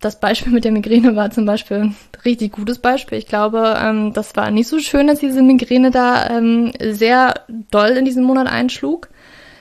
Das 0.00 0.20
Beispiel 0.20 0.52
mit 0.52 0.64
der 0.64 0.72
Migräne 0.72 1.16
war 1.16 1.30
zum 1.30 1.44
Beispiel 1.44 1.78
ein 1.78 1.96
richtig 2.24 2.52
gutes 2.52 2.78
Beispiel. 2.78 3.18
Ich 3.18 3.26
glaube, 3.26 3.78
ähm, 3.82 4.12
das 4.12 4.36
war 4.36 4.50
nicht 4.50 4.68
so 4.68 4.78
schön, 4.78 5.06
dass 5.06 5.20
diese 5.20 5.42
Migräne 5.42 5.90
da 5.90 6.28
ähm, 6.30 6.72
sehr 6.80 7.34
doll 7.70 7.90
in 7.90 8.04
diesem 8.04 8.24
Monat 8.24 8.48
einschlug. 8.48 9.08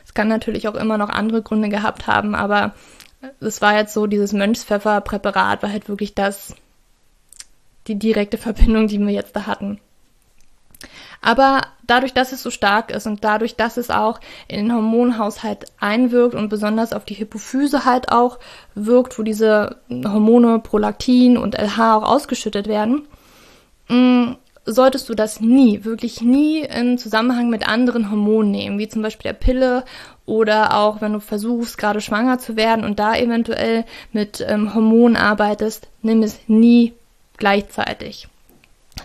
Es 0.06 0.14
kann 0.14 0.28
natürlich 0.28 0.68
auch 0.68 0.76
immer 0.76 0.98
noch 0.98 1.10
andere 1.10 1.42
Gründe 1.42 1.70
gehabt 1.70 2.08
haben, 2.08 2.36
aber 2.36 2.74
es 3.40 3.62
war 3.62 3.78
jetzt 3.78 3.94
so, 3.94 4.08
dieses 4.08 4.34
Mönchspfefferpräparat 4.34 5.62
war 5.62 5.72
halt 5.72 5.90
wirklich 5.90 6.16
das, 6.16 6.56
die 7.88 7.96
direkte 7.96 8.38
Verbindung, 8.38 8.88
die 8.88 9.00
wir 9.00 9.10
jetzt 9.10 9.36
da 9.36 9.46
hatten. 9.46 9.80
Aber 11.22 11.62
dadurch, 11.86 12.14
dass 12.14 12.32
es 12.32 12.42
so 12.42 12.50
stark 12.50 12.92
ist 12.92 13.06
und 13.08 13.24
dadurch, 13.24 13.56
dass 13.56 13.78
es 13.78 13.90
auch 13.90 14.20
in 14.48 14.66
den 14.66 14.74
Hormonhaushalt 14.74 15.66
einwirkt 15.80 16.36
und 16.36 16.50
besonders 16.50 16.94
auf 16.94 17.06
die 17.06 17.16
Hypophyse 17.16 17.86
halt 17.86 18.12
auch 18.12 18.40
wirkt, 18.76 19.20
wo 19.20 19.24
diese 19.24 19.78
Hormone 19.90 20.60
Prolaktin 20.60 21.38
und 21.38 21.56
LH 21.56 21.98
auch 21.98 22.04
ausgeschüttet 22.04 22.68
werden, 22.68 23.08
mm, 23.90 24.34
solltest 24.66 25.10
du 25.10 25.16
das 25.16 25.42
nie, 25.42 25.84
wirklich 25.84 26.22
nie 26.22 26.60
im 26.62 26.98
Zusammenhang 26.98 27.50
mit 27.50 27.68
anderen 27.68 28.12
Hormonen 28.12 28.52
nehmen, 28.52 28.78
wie 28.78 28.88
zum 28.88 29.02
Beispiel 29.02 29.32
der 29.32 29.38
Pille 29.38 29.84
oder 30.26 30.76
auch 30.76 31.02
wenn 31.02 31.14
du 31.14 31.20
versuchst, 31.20 31.78
gerade 31.78 32.02
schwanger 32.02 32.38
zu 32.38 32.56
werden 32.56 32.86
und 32.86 33.00
da 33.00 33.16
eventuell 33.16 33.84
mit 34.14 34.46
ähm, 34.48 34.74
Hormonen 34.74 35.18
arbeitest, 35.18 35.88
nimm 36.02 36.22
es 36.22 36.40
nie 36.48 36.94
gleichzeitig. 37.38 38.28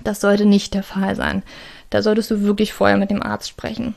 Das 0.02 0.20
sollte 0.20 0.44
nicht 0.44 0.74
der 0.74 0.82
Fall 0.82 1.16
sein. 1.16 1.42
Da 1.94 2.02
solltest 2.02 2.28
du 2.32 2.42
wirklich 2.42 2.72
vorher 2.72 2.96
mit 2.96 3.10
dem 3.10 3.22
Arzt 3.22 3.48
sprechen. 3.48 3.94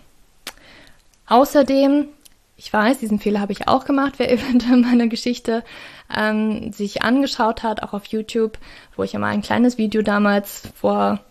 Außerdem, 1.25 2.07
ich 2.55 2.71
weiß, 2.71 2.99
diesen 2.99 3.17
Fehler 3.17 3.39
habe 3.39 3.53
ich 3.53 3.67
auch 3.67 3.85
gemacht, 3.85 4.13
wer 4.17 4.31
eventuell 4.31 4.77
meine 4.77 5.09
Geschichte 5.09 5.63
ähm, 6.15 6.71
sich 6.71 7.01
angeschaut 7.01 7.63
hat, 7.63 7.81
auch 7.81 7.93
auf 7.93 8.05
YouTube, 8.05 8.59
wo 8.95 9.01
ich 9.01 9.13
ja 9.13 9.19
mal 9.19 9.29
ein 9.29 9.41
kleines 9.41 9.79
Video 9.79 10.03
damals 10.03 10.61
vor 10.75 11.21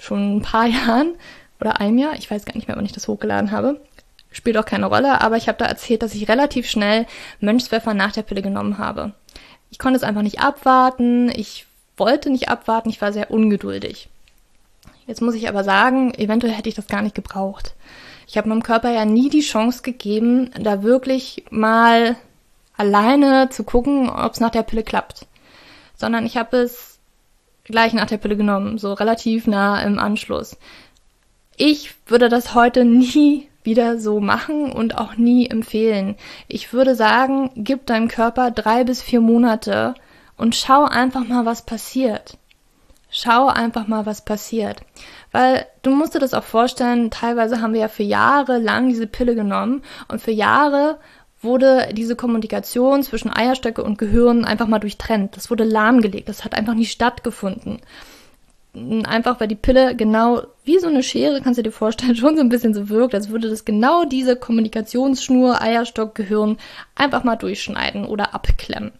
schon 0.00 0.38
ein 0.38 0.42
paar 0.42 0.66
Jahren 0.66 1.14
oder 1.60 1.80
einem 1.80 1.96
Jahr, 1.96 2.14
ich 2.14 2.28
weiß 2.28 2.44
gar 2.44 2.56
nicht 2.56 2.66
mehr, 2.66 2.76
wann 2.76 2.84
ich 2.84 2.90
das 2.90 3.06
hochgeladen 3.06 3.52
habe, 3.52 3.80
spielt 4.32 4.56
auch 4.56 4.66
keine 4.66 4.86
Rolle, 4.86 5.20
aber 5.20 5.36
ich 5.36 5.46
habe 5.46 5.58
da 5.58 5.66
erzählt, 5.66 6.02
dass 6.02 6.16
ich 6.16 6.28
relativ 6.28 6.68
schnell 6.68 7.06
Mönchspfeffer 7.38 7.94
nach 7.94 8.10
der 8.10 8.22
Pille 8.22 8.42
genommen 8.42 8.78
habe. 8.78 9.12
Ich 9.70 9.78
konnte 9.78 9.96
es 9.96 10.02
einfach 10.02 10.22
nicht 10.22 10.40
abwarten, 10.40 11.30
ich 11.30 11.66
wollte 11.96 12.30
nicht 12.30 12.48
abwarten, 12.48 12.90
ich 12.90 13.00
war 13.00 13.12
sehr 13.12 13.30
ungeduldig. 13.30 14.09
Jetzt 15.06 15.22
muss 15.22 15.34
ich 15.34 15.48
aber 15.48 15.64
sagen, 15.64 16.14
eventuell 16.14 16.52
hätte 16.52 16.68
ich 16.68 16.74
das 16.74 16.86
gar 16.86 17.02
nicht 17.02 17.14
gebraucht. 17.14 17.74
Ich 18.26 18.36
habe 18.36 18.48
meinem 18.48 18.62
Körper 18.62 18.90
ja 18.90 19.04
nie 19.04 19.28
die 19.28 19.40
Chance 19.40 19.82
gegeben, 19.82 20.50
da 20.60 20.82
wirklich 20.82 21.44
mal 21.50 22.16
alleine 22.76 23.48
zu 23.50 23.64
gucken, 23.64 24.08
ob 24.08 24.32
es 24.32 24.40
nach 24.40 24.50
der 24.50 24.62
Pille 24.62 24.84
klappt. 24.84 25.26
Sondern 25.96 26.24
ich 26.24 26.36
habe 26.36 26.58
es 26.58 26.98
gleich 27.64 27.92
nach 27.92 28.06
der 28.06 28.18
Pille 28.18 28.36
genommen, 28.36 28.78
so 28.78 28.92
relativ 28.92 29.46
nah 29.46 29.82
im 29.82 29.98
Anschluss. 29.98 30.56
Ich 31.56 31.94
würde 32.06 32.28
das 32.28 32.54
heute 32.54 32.84
nie 32.86 33.48
wieder 33.62 33.98
so 33.98 34.20
machen 34.20 34.72
und 34.72 34.96
auch 34.96 35.16
nie 35.16 35.48
empfehlen. 35.48 36.16
Ich 36.48 36.72
würde 36.72 36.94
sagen, 36.94 37.50
gib 37.56 37.86
deinem 37.86 38.08
Körper 38.08 38.50
drei 38.50 38.84
bis 38.84 39.02
vier 39.02 39.20
Monate 39.20 39.94
und 40.36 40.56
schau 40.56 40.84
einfach 40.84 41.26
mal, 41.26 41.44
was 41.44 41.66
passiert. 41.66 42.38
Schau 43.10 43.48
einfach 43.48 43.88
mal, 43.88 44.06
was 44.06 44.24
passiert. 44.24 44.80
Weil 45.32 45.66
du 45.82 45.90
musst 45.90 46.14
dir 46.14 46.20
das 46.20 46.34
auch 46.34 46.44
vorstellen, 46.44 47.10
teilweise 47.10 47.60
haben 47.60 47.72
wir 47.72 47.80
ja 47.80 47.88
für 47.88 48.04
Jahre 48.04 48.58
lang 48.58 48.88
diese 48.88 49.06
Pille 49.06 49.34
genommen 49.34 49.82
und 50.08 50.20
für 50.20 50.30
Jahre 50.30 50.98
wurde 51.42 51.88
diese 51.92 52.16
Kommunikation 52.16 53.02
zwischen 53.02 53.34
Eierstöcke 53.34 53.82
und 53.82 53.98
Gehirn 53.98 54.44
einfach 54.44 54.66
mal 54.66 54.78
durchtrennt. 54.78 55.36
Das 55.36 55.50
wurde 55.50 55.64
lahmgelegt. 55.64 56.28
Das 56.28 56.44
hat 56.44 56.54
einfach 56.54 56.74
nicht 56.74 56.92
stattgefunden. 56.92 57.80
Einfach 58.74 59.40
weil 59.40 59.48
die 59.48 59.56
Pille 59.56 59.96
genau 59.96 60.42
wie 60.64 60.78
so 60.78 60.86
eine 60.86 61.02
Schere, 61.02 61.40
kannst 61.40 61.58
du 61.58 61.62
dir 61.62 61.72
vorstellen, 61.72 62.14
schon 62.16 62.36
so 62.36 62.42
ein 62.42 62.50
bisschen 62.50 62.74
so 62.74 62.88
wirkt, 62.88 63.14
als 63.14 63.30
würde 63.30 63.48
das 63.50 63.64
genau 63.64 64.04
diese 64.04 64.36
Kommunikationsschnur 64.36 65.60
Eierstock 65.60 66.14
Gehirn 66.14 66.58
einfach 66.94 67.24
mal 67.24 67.36
durchschneiden 67.36 68.04
oder 68.04 68.34
abklemmen. 68.34 68.92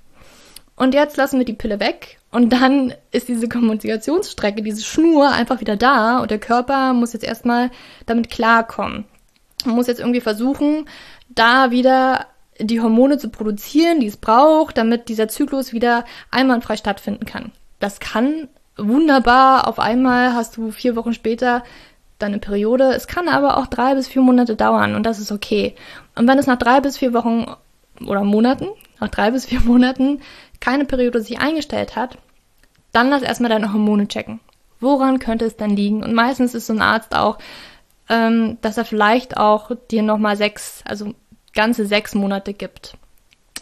Und 0.81 0.95
jetzt 0.95 1.19
lassen 1.19 1.37
wir 1.37 1.45
die 1.45 1.53
Pille 1.53 1.79
weg 1.79 2.21
und 2.31 2.55
dann 2.55 2.95
ist 3.11 3.29
diese 3.29 3.51
Kommunikationsstrecke, 3.51 4.63
diese 4.63 4.83
Schnur 4.83 5.31
einfach 5.31 5.61
wieder 5.61 5.77
da 5.77 6.21
und 6.21 6.31
der 6.31 6.39
Körper 6.39 6.95
muss 6.95 7.13
jetzt 7.13 7.23
erstmal 7.23 7.71
damit 8.07 8.31
klarkommen. 8.31 9.05
Man 9.67 9.75
muss 9.75 9.89
jetzt 9.89 10.01
irgendwie 10.01 10.23
versuchen, 10.23 10.89
da 11.29 11.71
wieder 11.71 12.29
die 12.59 12.81
Hormone 12.81 13.19
zu 13.19 13.29
produzieren, 13.29 14.01
die 14.01 14.07
es 14.07 14.17
braucht, 14.17 14.79
damit 14.79 15.11
dieser 15.11 15.29
Zyklus 15.29 15.75
wieder 15.75 16.07
einwandfrei 16.31 16.79
stattfinden 16.79 17.27
kann. 17.27 17.53
Das 17.79 18.01
kann 18.01 18.49
wunderbar, 18.79 19.69
auf 19.69 19.79
einmal 19.79 20.33
hast 20.33 20.57
du 20.57 20.71
vier 20.71 20.97
Wochen 20.97 21.13
später 21.13 21.63
deine 22.19 22.39
Periode. 22.39 22.95
Es 22.95 23.07
kann 23.07 23.29
aber 23.29 23.59
auch 23.59 23.67
drei 23.67 23.97
bis 23.97 24.09
vier 24.09 24.23
Monate 24.23 24.57
dauern 24.57 24.95
und 24.95 25.03
das 25.03 25.19
ist 25.19 25.31
okay. 25.31 25.75
Und 26.15 26.27
wenn 26.27 26.39
es 26.39 26.47
nach 26.47 26.59
drei 26.59 26.81
bis 26.81 26.97
vier 26.97 27.13
Wochen 27.13 27.55
oder 28.07 28.25
Monaten, 28.25 28.69
nach 28.99 29.09
drei 29.09 29.31
bis 29.31 29.45
vier 29.45 29.61
Monaten 29.61 30.21
keine 30.61 30.85
Periode 30.85 31.21
sich 31.21 31.41
eingestellt 31.41 31.97
hat, 31.97 32.19
dann 32.93 33.11
lass 33.11 33.23
erstmal 33.23 33.51
deine 33.51 33.73
Hormone 33.73 34.09
checken. 34.09 34.41
Woran 34.81 35.19
könnte 35.19 35.45
es 35.45 35.57
dann 35.57 35.71
liegen? 35.71 36.03
Und 36.03 36.15
meistens 36.15 36.55
ist 36.55 36.67
so 36.67 36.73
ein 36.73 36.83
Arzt 36.83 37.15
auch, 37.15 37.39
ähm, 38.09 38.59
dass 38.61 38.79
er 38.79 38.85
vielleicht 38.85 39.37
auch 39.37 39.71
dir 39.91 40.03
nochmal 40.03 40.37
sechs, 40.37 40.83
also 40.85 41.15
ganze 41.55 41.87
sechs 41.87 42.15
Monate 42.15 42.55
gibt 42.55 42.97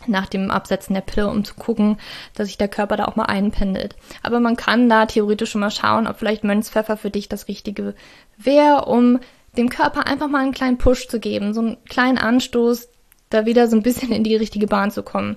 nach 0.07 0.27
dem 0.27 0.51
Absetzen 0.51 0.95
der 0.95 1.03
Pille, 1.03 1.29
um 1.29 1.45
zu 1.45 1.55
gucken, 1.55 1.99
dass 2.35 2.47
sich 2.47 2.57
der 2.57 2.69
Körper 2.69 2.97
da 2.97 3.07
auch 3.07 3.17
mal 3.17 3.25
einpendelt. 3.25 3.97
Aber 4.23 4.41
man 4.41 4.57
kann 4.57 4.89
da 4.89 5.07
theoretisch 5.07 5.51
schon 5.51 5.61
mal 5.61 5.71
schauen, 5.71 6.07
ob 6.07 6.19
vielleicht 6.19 6.45
Mönchspfeffer 6.45 6.97
für 6.97 7.11
dich 7.11 7.29
das 7.29 7.49
Richtige 7.49 7.95
wäre, 8.37 8.87
um 8.87 9.19
dem 9.57 9.69
Körper 9.69 10.07
einfach 10.07 10.29
mal 10.29 10.43
einen 10.43 10.53
kleinen 10.53 10.79
Push 10.79 11.09
zu 11.09 11.19
geben, 11.19 11.53
so 11.53 11.61
einen 11.61 11.85
kleinen 11.85 12.19
Anstoß, 12.19 12.89
da 13.31 13.45
wieder 13.45 13.69
so 13.69 13.77
ein 13.77 13.83
bisschen 13.83 14.13
in 14.13 14.25
die 14.25 14.37
richtige 14.37 14.67
Bahn 14.67 14.91
zu 14.91 15.03
kommen. 15.03 15.37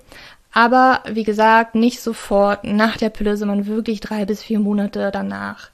Aber 0.51 1.01
wie 1.09 1.23
gesagt, 1.23 1.75
nicht 1.75 2.01
sofort 2.01 2.63
nach 2.63 2.97
der 2.97 3.09
Pille, 3.09 3.37
sondern 3.37 3.67
wirklich 3.67 4.01
drei 4.01 4.25
bis 4.25 4.43
vier 4.43 4.59
Monate 4.59 5.09
danach. 5.11 5.71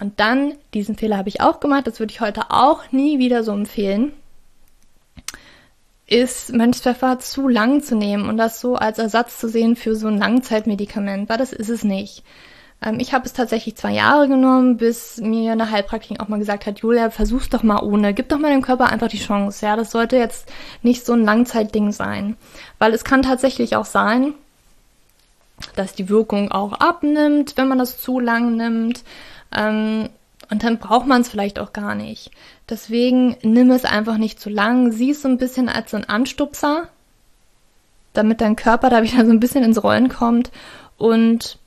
Und 0.00 0.18
dann, 0.18 0.54
diesen 0.74 0.96
Fehler 0.96 1.16
habe 1.16 1.28
ich 1.28 1.40
auch 1.40 1.60
gemacht, 1.60 1.86
das 1.86 2.00
würde 2.00 2.12
ich 2.12 2.20
heute 2.20 2.50
auch 2.50 2.90
nie 2.90 3.20
wieder 3.20 3.44
so 3.44 3.52
empfehlen, 3.52 4.12
ist 6.08 6.52
Mönchspfeffer 6.52 7.20
zu 7.20 7.48
lang 7.48 7.82
zu 7.82 7.94
nehmen 7.94 8.28
und 8.28 8.36
das 8.36 8.60
so 8.60 8.74
als 8.74 8.98
Ersatz 8.98 9.38
zu 9.38 9.48
sehen 9.48 9.76
für 9.76 9.94
so 9.94 10.08
ein 10.08 10.18
Langzeitmedikament, 10.18 11.28
weil 11.28 11.38
das 11.38 11.52
ist 11.52 11.68
es 11.68 11.84
nicht. 11.84 12.24
Ähm, 12.82 12.98
ich 13.00 13.12
habe 13.14 13.24
es 13.24 13.32
tatsächlich 13.32 13.76
zwei 13.76 13.92
Jahre 13.92 14.28
genommen, 14.28 14.76
bis 14.76 15.18
mir 15.18 15.52
eine 15.52 15.70
Heilpraktikerin 15.70 16.20
auch 16.20 16.28
mal 16.28 16.38
gesagt 16.38 16.66
hat, 16.66 16.80
Julia, 16.80 17.10
versuch's 17.10 17.48
doch 17.48 17.62
mal 17.62 17.82
ohne. 17.82 18.14
Gib 18.14 18.28
doch 18.28 18.38
mal 18.38 18.50
dem 18.50 18.62
Körper 18.62 18.86
einfach 18.86 19.08
die 19.08 19.18
Chance. 19.18 19.64
Ja, 19.64 19.76
das 19.76 19.90
sollte 19.90 20.16
jetzt 20.16 20.50
nicht 20.82 21.06
so 21.06 21.12
ein 21.12 21.24
Langzeitding 21.24 21.92
sein. 21.92 22.36
Weil 22.78 22.92
es 22.94 23.04
kann 23.04 23.22
tatsächlich 23.22 23.76
auch 23.76 23.84
sein, 23.84 24.34
dass 25.76 25.94
die 25.94 26.08
Wirkung 26.08 26.50
auch 26.50 26.72
abnimmt, 26.72 27.56
wenn 27.56 27.68
man 27.68 27.78
das 27.78 28.00
zu 28.00 28.18
lang 28.18 28.56
nimmt. 28.56 29.04
Ähm, 29.54 30.08
und 30.50 30.64
dann 30.64 30.78
braucht 30.78 31.06
man 31.06 31.22
es 31.22 31.28
vielleicht 31.28 31.58
auch 31.58 31.72
gar 31.72 31.94
nicht. 31.94 32.30
Deswegen 32.68 33.36
nimm 33.42 33.70
es 33.70 33.84
einfach 33.84 34.18
nicht 34.18 34.40
zu 34.40 34.50
lang. 34.50 34.92
Sieh 34.92 35.12
es 35.12 35.22
so 35.22 35.28
ein 35.28 35.38
bisschen 35.38 35.68
als 35.68 35.92
so 35.92 35.96
ein 35.96 36.08
Anstupser, 36.08 36.88
damit 38.12 38.40
dein 38.40 38.56
Körper 38.56 38.90
da 38.90 39.02
wieder 39.02 39.24
so 39.24 39.30
ein 39.30 39.40
bisschen 39.40 39.64
ins 39.64 39.82
Rollen 39.82 40.08
kommt. 40.08 40.50
Und 40.98 41.58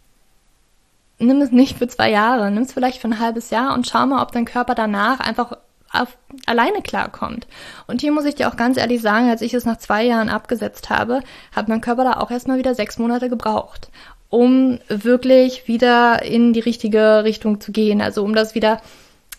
nimm 1.20 1.42
es 1.42 1.52
nicht 1.52 1.78
für 1.78 1.88
zwei 1.88 2.12
Jahre, 2.12 2.52
nimm 2.52 2.64
es 2.64 2.74
vielleicht 2.74 3.00
für 3.00 3.08
ein 3.08 3.20
halbes 3.20 3.50
Jahr 3.50 3.74
und 3.74 3.88
schau 3.88 4.06
mal, 4.06 4.22
ob 4.22 4.32
dein 4.32 4.46
Körper 4.46 4.76
danach 4.76 5.20
einfach 5.20 5.58
auf, 5.92 6.18
alleine 6.46 6.82
klarkommt. 6.82 7.48
Und 7.88 8.02
hier 8.02 8.12
muss 8.12 8.26
ich 8.26 8.36
dir 8.36 8.50
auch 8.50 8.58
ganz 8.58 8.78
ehrlich 8.78 9.02
sagen, 9.02 9.30
als 9.30 9.42
ich 9.42 9.54
es 9.54 9.66
nach 9.66 9.78
zwei 9.78 10.04
Jahren 10.04 10.30
abgesetzt 10.30 10.90
habe, 10.90 11.22
hat 11.56 11.68
mein 11.68 11.82
Körper 11.82 12.04
da 12.04 12.14
auch 12.20 12.32
erstmal 12.32 12.58
wieder 12.58 12.76
sechs 12.76 12.98
Monate 12.98 13.30
gebraucht, 13.30 13.90
um 14.30 14.80
wirklich 14.90 15.68
wieder 15.68 16.24
in 16.24 16.54
die 16.54 16.60
richtige 16.60 17.24
Richtung 17.24 17.62
zu 17.62 17.72
gehen, 17.72 18.02
also 18.02 18.24
um 18.24 18.36
das 18.36 18.56
wieder 18.56 18.82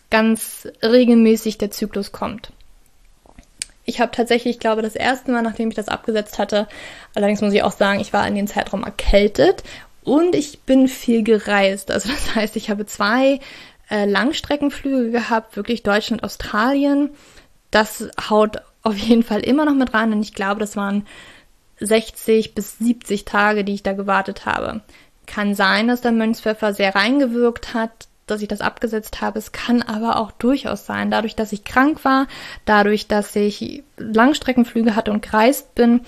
ganz 0.09 0.67
regelmäßig 0.81 1.57
der 1.57 1.71
Zyklus 1.71 2.11
kommt. 2.11 2.51
Ich 3.89 4.01
habe 4.01 4.11
tatsächlich, 4.11 4.55
ich 4.55 4.59
glaube, 4.59 4.81
das 4.81 4.95
erste 4.95 5.31
Mal, 5.31 5.41
nachdem 5.41 5.69
ich 5.69 5.75
das 5.75 5.87
abgesetzt 5.87 6.39
hatte, 6.39 6.67
allerdings 7.15 7.39
muss 7.39 7.53
ich 7.53 7.63
auch 7.63 7.71
sagen, 7.71 8.01
ich 8.01 8.11
war 8.11 8.27
in 8.27 8.35
den 8.35 8.47
Zeitraum 8.47 8.83
erkältet 8.83 9.63
und 10.07 10.35
ich 10.35 10.61
bin 10.61 10.87
viel 10.87 11.21
gereist. 11.21 11.91
Also 11.91 12.09
das 12.09 12.33
heißt, 12.33 12.55
ich 12.55 12.69
habe 12.69 12.85
zwei 12.85 13.41
äh, 13.89 14.05
Langstreckenflüge 14.05 15.11
gehabt, 15.11 15.57
wirklich 15.57 15.83
Deutschland, 15.83 16.23
Australien. 16.23 17.09
Das 17.71 18.07
haut 18.29 18.61
auf 18.83 18.95
jeden 18.95 19.23
Fall 19.23 19.41
immer 19.41 19.65
noch 19.65 19.73
mit 19.73 19.93
rein 19.93 20.13
und 20.13 20.21
ich 20.21 20.33
glaube, 20.33 20.61
das 20.61 20.77
waren 20.77 21.05
60 21.81 22.55
bis 22.55 22.77
70 22.77 23.25
Tage, 23.25 23.65
die 23.65 23.73
ich 23.73 23.83
da 23.83 23.91
gewartet 23.91 24.45
habe. 24.45 24.79
Kann 25.25 25.55
sein, 25.55 25.89
dass 25.89 25.99
der 25.99 26.13
Mönchspfeffer 26.13 26.73
sehr 26.73 26.95
reingewirkt 26.95 27.73
hat, 27.73 28.07
dass 28.27 28.41
ich 28.41 28.47
das 28.47 28.61
abgesetzt 28.61 29.19
habe. 29.19 29.39
Es 29.39 29.51
kann 29.51 29.81
aber 29.81 30.15
auch 30.15 30.31
durchaus 30.31 30.85
sein, 30.85 31.11
dadurch, 31.11 31.35
dass 31.35 31.51
ich 31.51 31.65
krank 31.65 32.05
war, 32.05 32.27
dadurch, 32.63 33.07
dass 33.07 33.35
ich 33.35 33.83
Langstreckenflüge 33.97 34.95
hatte 34.95 35.11
und 35.11 35.21
gereist 35.21 35.75
bin, 35.75 36.05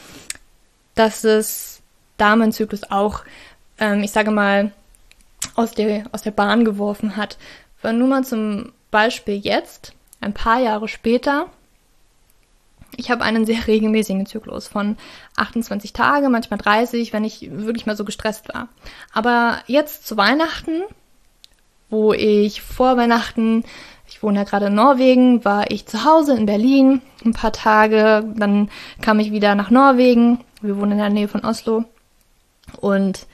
dass 0.95 1.25
es 1.25 1.81
da 2.15 2.37
mein 2.37 2.53
Zyklus 2.53 2.89
auch 2.89 3.23
ähm, 3.79 4.03
ich 4.03 4.11
sage 4.11 4.31
mal, 4.31 4.71
aus 5.55 5.71
der, 5.71 6.05
aus 6.11 6.21
der 6.21 6.31
Bahn 6.31 6.65
geworfen 6.65 7.17
hat. 7.17 7.37
Weil 7.81 7.93
nur 7.93 8.07
mal 8.07 8.23
zum 8.23 8.71
Beispiel 8.91 9.35
jetzt, 9.35 9.93
ein 10.21 10.33
paar 10.33 10.59
Jahre 10.59 10.87
später, 10.87 11.47
ich 12.97 13.11
habe 13.11 13.23
einen 13.23 13.45
sehr 13.45 13.67
regelmäßigen 13.67 14.25
Zyklus 14.25 14.67
von 14.67 14.97
28 15.37 15.93
Tage, 15.93 16.29
manchmal 16.29 16.59
30, 16.59 17.13
wenn 17.13 17.23
ich 17.23 17.49
wirklich 17.51 17.85
mal 17.85 17.95
so 17.95 18.03
gestresst 18.03 18.53
war. 18.53 18.67
Aber 19.13 19.59
jetzt 19.67 20.05
zu 20.07 20.17
Weihnachten, 20.17 20.83
wo 21.89 22.13
ich 22.13 22.61
vor 22.61 22.97
Weihnachten, 22.97 23.63
ich 24.07 24.21
wohne 24.21 24.39
ja 24.39 24.43
gerade 24.43 24.67
in 24.67 24.75
Norwegen, 24.75 25.45
war 25.45 25.71
ich 25.71 25.85
zu 25.85 26.03
Hause 26.03 26.35
in 26.35 26.45
Berlin 26.45 27.01
ein 27.23 27.33
paar 27.33 27.53
Tage, 27.53 28.25
dann 28.35 28.69
kam 29.01 29.19
ich 29.19 29.31
wieder 29.31 29.55
nach 29.55 29.69
Norwegen, 29.69 30.43
wir 30.61 30.77
wohnen 30.77 30.93
in 30.93 30.97
der 30.97 31.09
Nähe 31.09 31.27
von 31.27 31.45
Oslo 31.45 31.85
und 32.81 33.27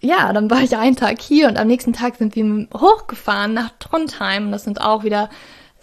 ja, 0.00 0.32
dann 0.32 0.50
war 0.50 0.62
ich 0.62 0.76
einen 0.76 0.96
Tag 0.96 1.20
hier 1.20 1.48
und 1.48 1.58
am 1.58 1.66
nächsten 1.66 1.92
Tag 1.92 2.16
sind 2.16 2.36
wir 2.36 2.68
hochgefahren 2.74 3.54
nach 3.54 3.70
Trondheim. 3.78 4.52
Das 4.52 4.64
sind 4.64 4.80
auch 4.80 5.04
wieder 5.04 5.30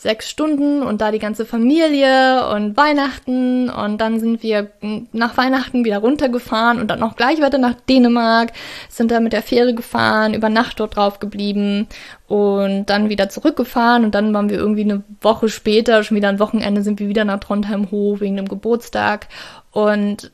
sechs 0.04 0.30
Stunden 0.30 0.84
und 0.84 1.02
da 1.02 1.12
die 1.12 1.20
ganze 1.20 1.46
Familie 1.46 2.48
und 2.50 2.76
Weihnachten. 2.78 3.70
Und 3.70 4.00
dann 4.00 4.20
sind 4.20 4.44
wir 4.44 4.72
nach 5.14 5.38
Weihnachten 5.38 5.86
wieder 5.86 6.00
runtergefahren 6.00 6.80
und 6.80 6.90
dann 6.90 7.00
noch 7.00 7.16
gleich 7.16 7.42
weiter 7.42 7.58
nach 7.58 7.74
Dänemark, 7.74 8.52
sind 8.90 9.12
da 9.12 9.20
mit 9.20 9.34
der 9.34 9.42
Fähre 9.42 9.74
gefahren, 9.74 10.34
über 10.34 10.50
Nacht 10.50 10.80
dort 10.80 10.98
drauf 10.98 11.20
geblieben 11.20 11.88
und 12.28 12.86
dann 12.88 13.10
wieder 13.10 13.30
zurückgefahren. 13.30 14.04
Und 14.04 14.14
dann 14.14 14.34
waren 14.34 14.50
wir 14.50 14.58
irgendwie 14.58 14.84
eine 14.84 15.04
Woche 15.22 15.50
später, 15.50 16.04
schon 16.04 16.18
wieder 16.18 16.30
ein 16.30 16.40
Wochenende, 16.40 16.84
sind 16.84 17.00
wir 17.00 17.08
wieder 17.08 17.26
nach 17.26 17.40
Trondheim 17.40 17.90
hoch 17.90 18.20
wegen 18.20 18.36
dem 18.36 18.50
Geburtstag. 18.50 19.28
Und 19.72 20.32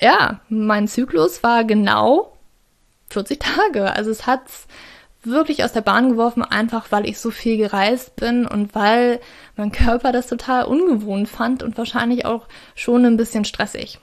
ja, 0.00 0.40
mein 0.48 0.88
Zyklus 0.88 1.42
war 1.42 1.64
genau 1.64 2.32
40 3.10 3.40
Tage. 3.40 3.92
Also 3.92 4.10
es 4.10 4.26
hat's 4.26 4.66
wirklich 5.22 5.64
aus 5.64 5.72
der 5.72 5.82
Bahn 5.82 6.10
geworfen, 6.10 6.42
einfach 6.42 6.90
weil 6.90 7.06
ich 7.06 7.18
so 7.18 7.30
viel 7.30 7.58
gereist 7.58 8.16
bin 8.16 8.46
und 8.46 8.74
weil 8.74 9.20
mein 9.56 9.70
Körper 9.70 10.12
das 10.12 10.28
total 10.28 10.64
ungewohnt 10.64 11.28
fand 11.28 11.62
und 11.62 11.76
wahrscheinlich 11.76 12.24
auch 12.24 12.46
schon 12.74 13.04
ein 13.04 13.16
bisschen 13.16 13.44
stressig. 13.44 13.98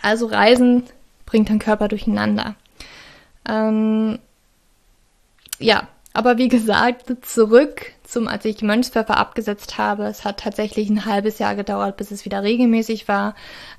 Also 0.00 0.26
Reisen 0.26 0.84
bringt 1.26 1.50
den 1.50 1.58
Körper 1.58 1.88
durcheinander. 1.88 2.54
Ähm, 3.46 4.18
ja, 5.58 5.88
aber 6.14 6.38
wie 6.38 6.48
gesagt, 6.48 7.26
zurück 7.26 7.92
zum, 8.10 8.28
als 8.28 8.44
ich 8.44 8.62
Mönchspfeffer 8.62 9.16
abgesetzt 9.16 9.78
habe. 9.78 10.04
Es 10.04 10.24
hat 10.24 10.40
tatsächlich 10.40 10.90
ein 10.90 11.04
halbes 11.04 11.38
Jahr 11.38 11.54
gedauert, 11.54 11.96
bis 11.96 12.10
es 12.10 12.24
wieder 12.24 12.42
regelmäßig 12.42 13.08
war. 13.08 13.34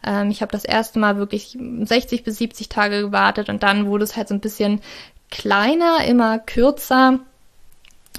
Ähm, 0.05 0.31
ich 0.31 0.41
habe 0.41 0.51
das 0.51 0.65
erste 0.65 0.99
Mal 0.99 1.17
wirklich 1.17 1.57
60 1.59 2.23
bis 2.23 2.37
70 2.37 2.69
Tage 2.69 3.01
gewartet 3.01 3.49
und 3.49 3.63
dann 3.63 3.87
wurde 3.87 4.03
es 4.03 4.15
halt 4.17 4.27
so 4.27 4.33
ein 4.33 4.39
bisschen 4.41 4.81
kleiner, 5.29 6.05
immer 6.05 6.39
kürzer. 6.39 7.19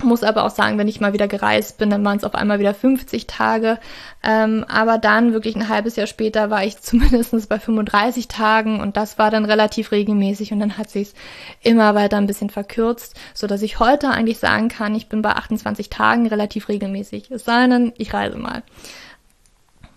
Muss 0.02 0.24
aber 0.24 0.44
auch 0.44 0.50
sagen, 0.50 0.78
wenn 0.78 0.88
ich 0.88 1.00
mal 1.00 1.12
wieder 1.12 1.28
gereist 1.28 1.76
bin, 1.76 1.90
dann 1.90 2.04
waren 2.04 2.16
es 2.16 2.24
auf 2.24 2.34
einmal 2.34 2.58
wieder 2.58 2.74
50 2.74 3.26
Tage. 3.26 3.78
Ähm, 4.22 4.64
aber 4.66 4.96
dann 4.98 5.32
wirklich 5.32 5.54
ein 5.54 5.68
halbes 5.68 5.96
Jahr 5.96 6.06
später 6.06 6.48
war 6.50 6.64
ich 6.64 6.78
zumindest 6.80 7.48
bei 7.48 7.58
35 7.58 8.26
Tagen 8.26 8.80
und 8.80 8.96
das 8.96 9.18
war 9.18 9.30
dann 9.30 9.44
relativ 9.44 9.92
regelmäßig 9.92 10.52
und 10.52 10.60
dann 10.60 10.78
hat 10.78 10.88
sich 10.88 11.12
immer 11.60 11.94
weiter 11.94 12.16
ein 12.16 12.26
bisschen 12.26 12.50
verkürzt, 12.50 13.16
so 13.34 13.46
dass 13.46 13.62
ich 13.62 13.80
heute 13.80 14.08
eigentlich 14.08 14.38
sagen 14.38 14.68
kann, 14.68 14.94
ich 14.94 15.08
bin 15.08 15.22
bei 15.22 15.30
28 15.32 15.90
Tagen 15.90 16.26
relativ 16.26 16.68
regelmäßig. 16.68 17.30
Es 17.30 17.44
sei 17.44 17.66
denn, 17.66 17.92
ich 17.98 18.14
reise 18.14 18.38
mal. 18.38 18.62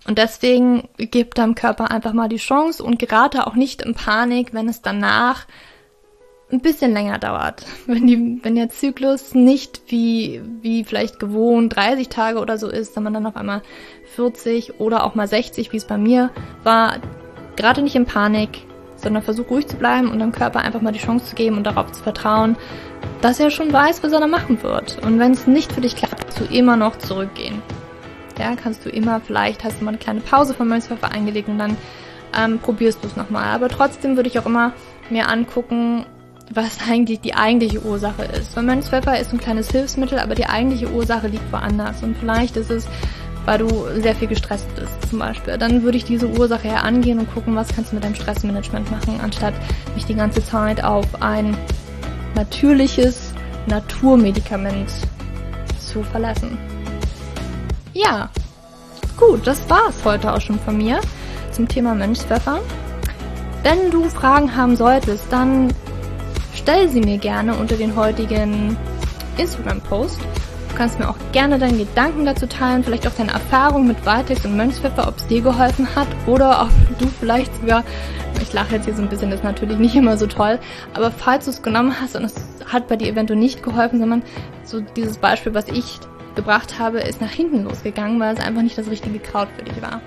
Und 0.06 0.18
deswegen 0.18 0.88
gibt 0.98 1.38
deinem 1.38 1.56
Körper 1.56 1.90
einfach 1.90 2.12
mal 2.12 2.28
die 2.28 2.36
Chance 2.36 2.84
und 2.84 2.98
gerate 2.98 3.46
auch 3.46 3.54
nicht 3.54 3.82
in 3.82 3.94
Panik, 3.94 4.54
wenn 4.54 4.68
es 4.68 4.82
danach 4.82 5.46
ein 6.50 6.60
bisschen 6.60 6.92
länger 6.92 7.18
dauert. 7.18 7.64
Wenn, 7.86 8.06
die, 8.06 8.38
wenn 8.42 8.54
der 8.54 8.68
Zyklus 8.68 9.34
nicht 9.34 9.82
wie, 9.88 10.40
wie 10.62 10.84
vielleicht 10.84 11.18
gewohnt 11.18 11.74
30 11.74 12.08
Tage 12.08 12.38
oder 12.38 12.58
so 12.58 12.68
ist, 12.68 12.94
sondern 12.94 13.14
dann 13.14 13.26
auf 13.26 13.36
einmal 13.36 13.62
40 14.14 14.80
oder 14.80 15.04
auch 15.04 15.14
mal 15.14 15.26
60, 15.26 15.72
wie 15.72 15.76
es 15.76 15.84
bei 15.84 15.98
mir 15.98 16.30
war, 16.62 16.98
gerade 17.56 17.82
nicht 17.82 17.96
in 17.96 18.06
Panik, 18.06 18.62
sondern 18.96 19.22
versuch 19.22 19.50
ruhig 19.50 19.66
zu 19.66 19.76
bleiben 19.76 20.10
und 20.10 20.20
dem 20.20 20.32
Körper 20.32 20.60
einfach 20.60 20.80
mal 20.80 20.92
die 20.92 21.00
Chance 21.00 21.26
zu 21.26 21.34
geben 21.34 21.56
und 21.56 21.64
darauf 21.64 21.92
zu 21.92 22.02
vertrauen, 22.02 22.56
dass 23.20 23.40
er 23.40 23.50
schon 23.50 23.72
weiß, 23.72 24.02
was 24.02 24.12
er 24.12 24.20
da 24.20 24.26
machen 24.26 24.62
wird. 24.62 24.98
Und 25.02 25.18
wenn 25.18 25.32
es 25.32 25.46
nicht 25.46 25.72
für 25.72 25.80
dich 25.80 25.96
klappt, 25.96 26.22
kannst 26.22 26.40
du 26.40 26.44
immer 26.44 26.76
noch 26.76 26.96
zurückgehen. 26.96 27.60
Ja, 28.38 28.54
kannst 28.54 28.84
du 28.84 28.90
immer, 28.90 29.20
vielleicht 29.20 29.64
hast 29.64 29.80
du 29.80 29.84
mal 29.84 29.90
eine 29.90 29.98
kleine 29.98 30.20
Pause 30.20 30.54
vom 30.54 30.68
Mönchspfeffer 30.68 31.10
eingelegt 31.10 31.48
und 31.48 31.58
dann 31.58 31.76
ähm, 32.38 32.58
probierst 32.58 33.02
du 33.02 33.08
es 33.08 33.16
nochmal. 33.16 33.46
Aber 33.54 33.68
trotzdem 33.68 34.16
würde 34.16 34.28
ich 34.28 34.38
auch 34.38 34.46
immer 34.46 34.72
mir 35.08 35.28
angucken, 35.28 36.04
was 36.52 36.78
eigentlich 36.88 37.20
die 37.20 37.34
eigentliche 37.34 37.82
Ursache 37.82 38.24
ist. 38.24 38.56
Weil 38.56 38.64
Mönchspfeffer 38.64 39.18
ist 39.18 39.32
ein 39.32 39.38
kleines 39.38 39.70
Hilfsmittel, 39.70 40.18
aber 40.18 40.34
die 40.34 40.46
eigentliche 40.46 40.90
Ursache 40.90 41.28
liegt 41.28 41.50
woanders. 41.52 42.02
Und 42.02 42.16
vielleicht 42.16 42.56
ist 42.56 42.70
es, 42.70 42.86
weil 43.44 43.58
du 43.58 43.68
sehr 44.00 44.14
viel 44.14 44.28
gestresst 44.28 44.66
bist, 44.74 45.08
zum 45.08 45.18
Beispiel. 45.20 45.56
Dann 45.58 45.82
würde 45.82 45.96
ich 45.96 46.04
diese 46.04 46.28
Ursache 46.28 46.68
ja 46.68 46.76
angehen 46.76 47.18
und 47.18 47.32
gucken, 47.32 47.54
was 47.56 47.68
kannst 47.68 47.92
du 47.92 47.96
mit 47.96 48.04
deinem 48.04 48.14
Stressmanagement 48.14 48.90
machen, 48.90 49.20
anstatt 49.22 49.54
mich 49.94 50.04
die 50.04 50.14
ganze 50.14 50.44
Zeit 50.44 50.82
auf 50.82 51.06
ein 51.22 51.56
natürliches 52.34 53.32
Naturmedikament 53.66 54.90
zu 55.78 56.02
verlassen. 56.02 56.58
Ja, 57.92 58.28
gut, 59.16 59.46
das 59.46 59.68
war's 59.70 60.04
heute 60.04 60.32
auch 60.32 60.40
schon 60.40 60.58
von 60.60 60.76
mir 60.76 61.00
zum 61.50 61.66
Thema 61.66 61.94
Mönchspfeffer. 61.94 62.60
Wenn 63.62 63.90
du 63.90 64.08
Fragen 64.08 64.54
haben 64.54 64.76
solltest, 64.76 65.24
dann 65.30 65.72
stell 66.56 66.88
sie 66.88 67.00
mir 67.00 67.18
gerne 67.18 67.54
unter 67.54 67.76
den 67.76 67.94
heutigen 67.94 68.76
Instagram-Post. 69.38 70.18
Du 70.70 70.76
kannst 70.76 70.98
mir 70.98 71.08
auch 71.08 71.16
gerne 71.32 71.58
deine 71.58 71.78
Gedanken 71.78 72.26
dazu 72.26 72.46
teilen, 72.46 72.84
vielleicht 72.84 73.06
auch 73.06 73.14
deine 73.14 73.32
Erfahrungen 73.32 73.86
mit 73.88 74.04
Valtex 74.04 74.44
und 74.44 74.56
Mönchspfeffer, 74.56 75.08
ob 75.08 75.16
es 75.16 75.26
dir 75.26 75.40
geholfen 75.40 75.88
hat 75.94 76.08
oder 76.26 76.62
ob 76.62 76.98
du 76.98 77.06
vielleicht 77.06 77.54
sogar, 77.60 77.84
ich 78.42 78.52
lache 78.52 78.74
jetzt 78.74 78.84
hier 78.84 78.94
so 78.94 79.02
ein 79.02 79.08
bisschen, 79.08 79.30
das 79.30 79.40
ist 79.40 79.44
natürlich 79.44 79.78
nicht 79.78 79.94
immer 79.94 80.18
so 80.18 80.26
toll, 80.26 80.58
aber 80.92 81.10
falls 81.10 81.46
du 81.46 81.50
es 81.50 81.62
genommen 81.62 81.94
hast 82.00 82.16
und 82.16 82.24
es 82.24 82.34
hat 82.66 82.88
bei 82.88 82.96
dir 82.96 83.08
eventuell 83.08 83.38
nicht 83.38 83.62
geholfen, 83.62 84.00
sondern 84.00 84.22
so 84.64 84.80
dieses 84.80 85.18
Beispiel, 85.18 85.54
was 85.54 85.68
ich 85.68 85.98
gebracht 86.34 86.78
habe, 86.78 87.00
ist 87.00 87.22
nach 87.22 87.30
hinten 87.30 87.64
losgegangen, 87.64 88.20
weil 88.20 88.34
es 88.34 88.40
einfach 88.44 88.60
nicht 88.60 88.76
das 88.76 88.90
richtige 88.90 89.18
Kraut 89.18 89.48
für 89.56 89.64
dich 89.64 89.80
war. 89.80 90.02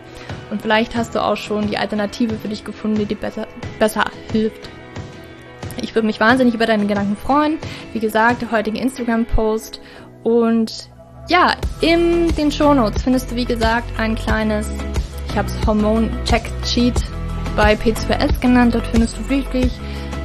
Und 0.52 0.62
vielleicht 0.62 0.96
hast 0.96 1.16
du 1.16 1.24
auch 1.24 1.38
schon 1.38 1.68
die 1.68 1.78
Alternative 1.78 2.36
für 2.36 2.48
dich 2.48 2.64
gefunden, 2.64 3.00
die 3.00 3.06
dir 3.06 3.18
besser, 3.18 3.48
besser 3.80 4.06
hilft 4.32 4.70
Ich 5.84 5.96
würde 5.96 6.06
mich 6.06 6.20
wahnsinnig 6.20 6.54
über 6.54 6.66
deine 6.66 6.86
Gedanken 6.86 7.18
freuen. 7.18 7.58
Wie 7.94 8.00
gesagt, 8.00 8.42
der 8.42 8.52
heutige 8.52 8.80
Instagram-Post. 8.80 9.82
Und 10.24 10.90
ja, 11.28 11.54
in 11.82 12.34
den 12.36 12.52
Shownotes 12.52 13.04
findest 13.04 13.32
du, 13.32 13.36
wie 13.36 13.46
gesagt, 13.46 13.88
ein 14.00 14.16
kleines, 14.16 14.68
ich 15.30 15.38
habe 15.38 15.48
es 15.48 15.68
Hormon-Check-Cheat 15.68 16.96
bei 17.56 17.74
P2S 17.74 18.40
genannt. 18.40 18.76
Dort 18.76 18.88
findest 18.88 19.18
du 19.18 19.30
wirklich 19.30 19.72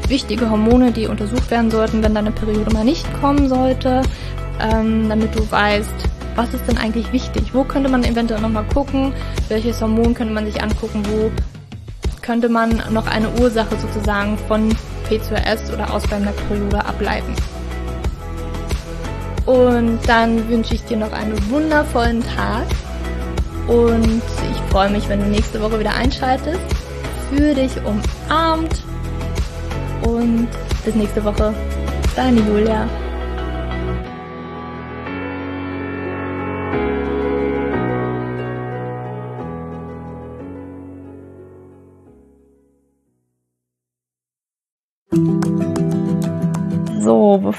wichtige 0.08 0.50
Hormone, 0.50 0.92
die 0.92 1.06
untersucht 1.06 1.50
werden 1.50 1.70
sollten, 1.70 2.02
wenn 2.02 2.14
deine 2.14 2.30
Periode 2.30 2.72
mal 2.72 2.84
nicht 2.84 3.06
kommen 3.20 3.48
sollte, 3.48 4.02
ähm, 4.60 5.08
damit 5.08 5.34
du 5.34 5.50
weißt, 5.50 5.90
was 6.36 6.52
ist 6.52 6.66
denn 6.66 6.78
eigentlich 6.78 7.12
wichtig? 7.12 7.54
Wo 7.54 7.64
könnte 7.64 7.88
man 7.88 8.04
eventuell 8.04 8.40
nochmal 8.40 8.64
gucken? 8.72 9.12
Welches 9.48 9.80
Hormon 9.80 10.14
könnte 10.14 10.34
man 10.34 10.46
sich 10.46 10.62
angucken? 10.62 11.02
Wo 11.06 11.30
könnte 12.22 12.48
man 12.48 12.82
noch 12.90 13.06
eine 13.06 13.28
Ursache 13.40 13.76
sozusagen 13.76 14.36
von 14.48 14.74
P2S 15.18 15.72
oder 15.72 15.92
ausbleibender 15.92 16.32
Periode 16.48 16.84
ableiten? 16.84 17.34
Und 19.46 19.98
dann 20.06 20.48
wünsche 20.48 20.74
ich 20.74 20.84
dir 20.84 20.96
noch 20.96 21.12
einen 21.12 21.50
wundervollen 21.50 22.22
Tag. 22.22 22.64
Und 23.68 24.22
ich 24.50 24.72
freue 24.72 24.90
mich, 24.90 25.08
wenn 25.08 25.20
du 25.20 25.26
nächste 25.26 25.60
Woche 25.60 25.78
wieder 25.80 25.94
einschaltest. 25.94 26.60
Für 27.30 27.54
dich 27.54 27.72
umarmt. 27.84 28.82
Und 30.02 30.48
bis 30.84 30.94
nächste 30.94 31.24
Woche. 31.24 31.54
Deine 32.16 32.40
Julia. 32.40 32.88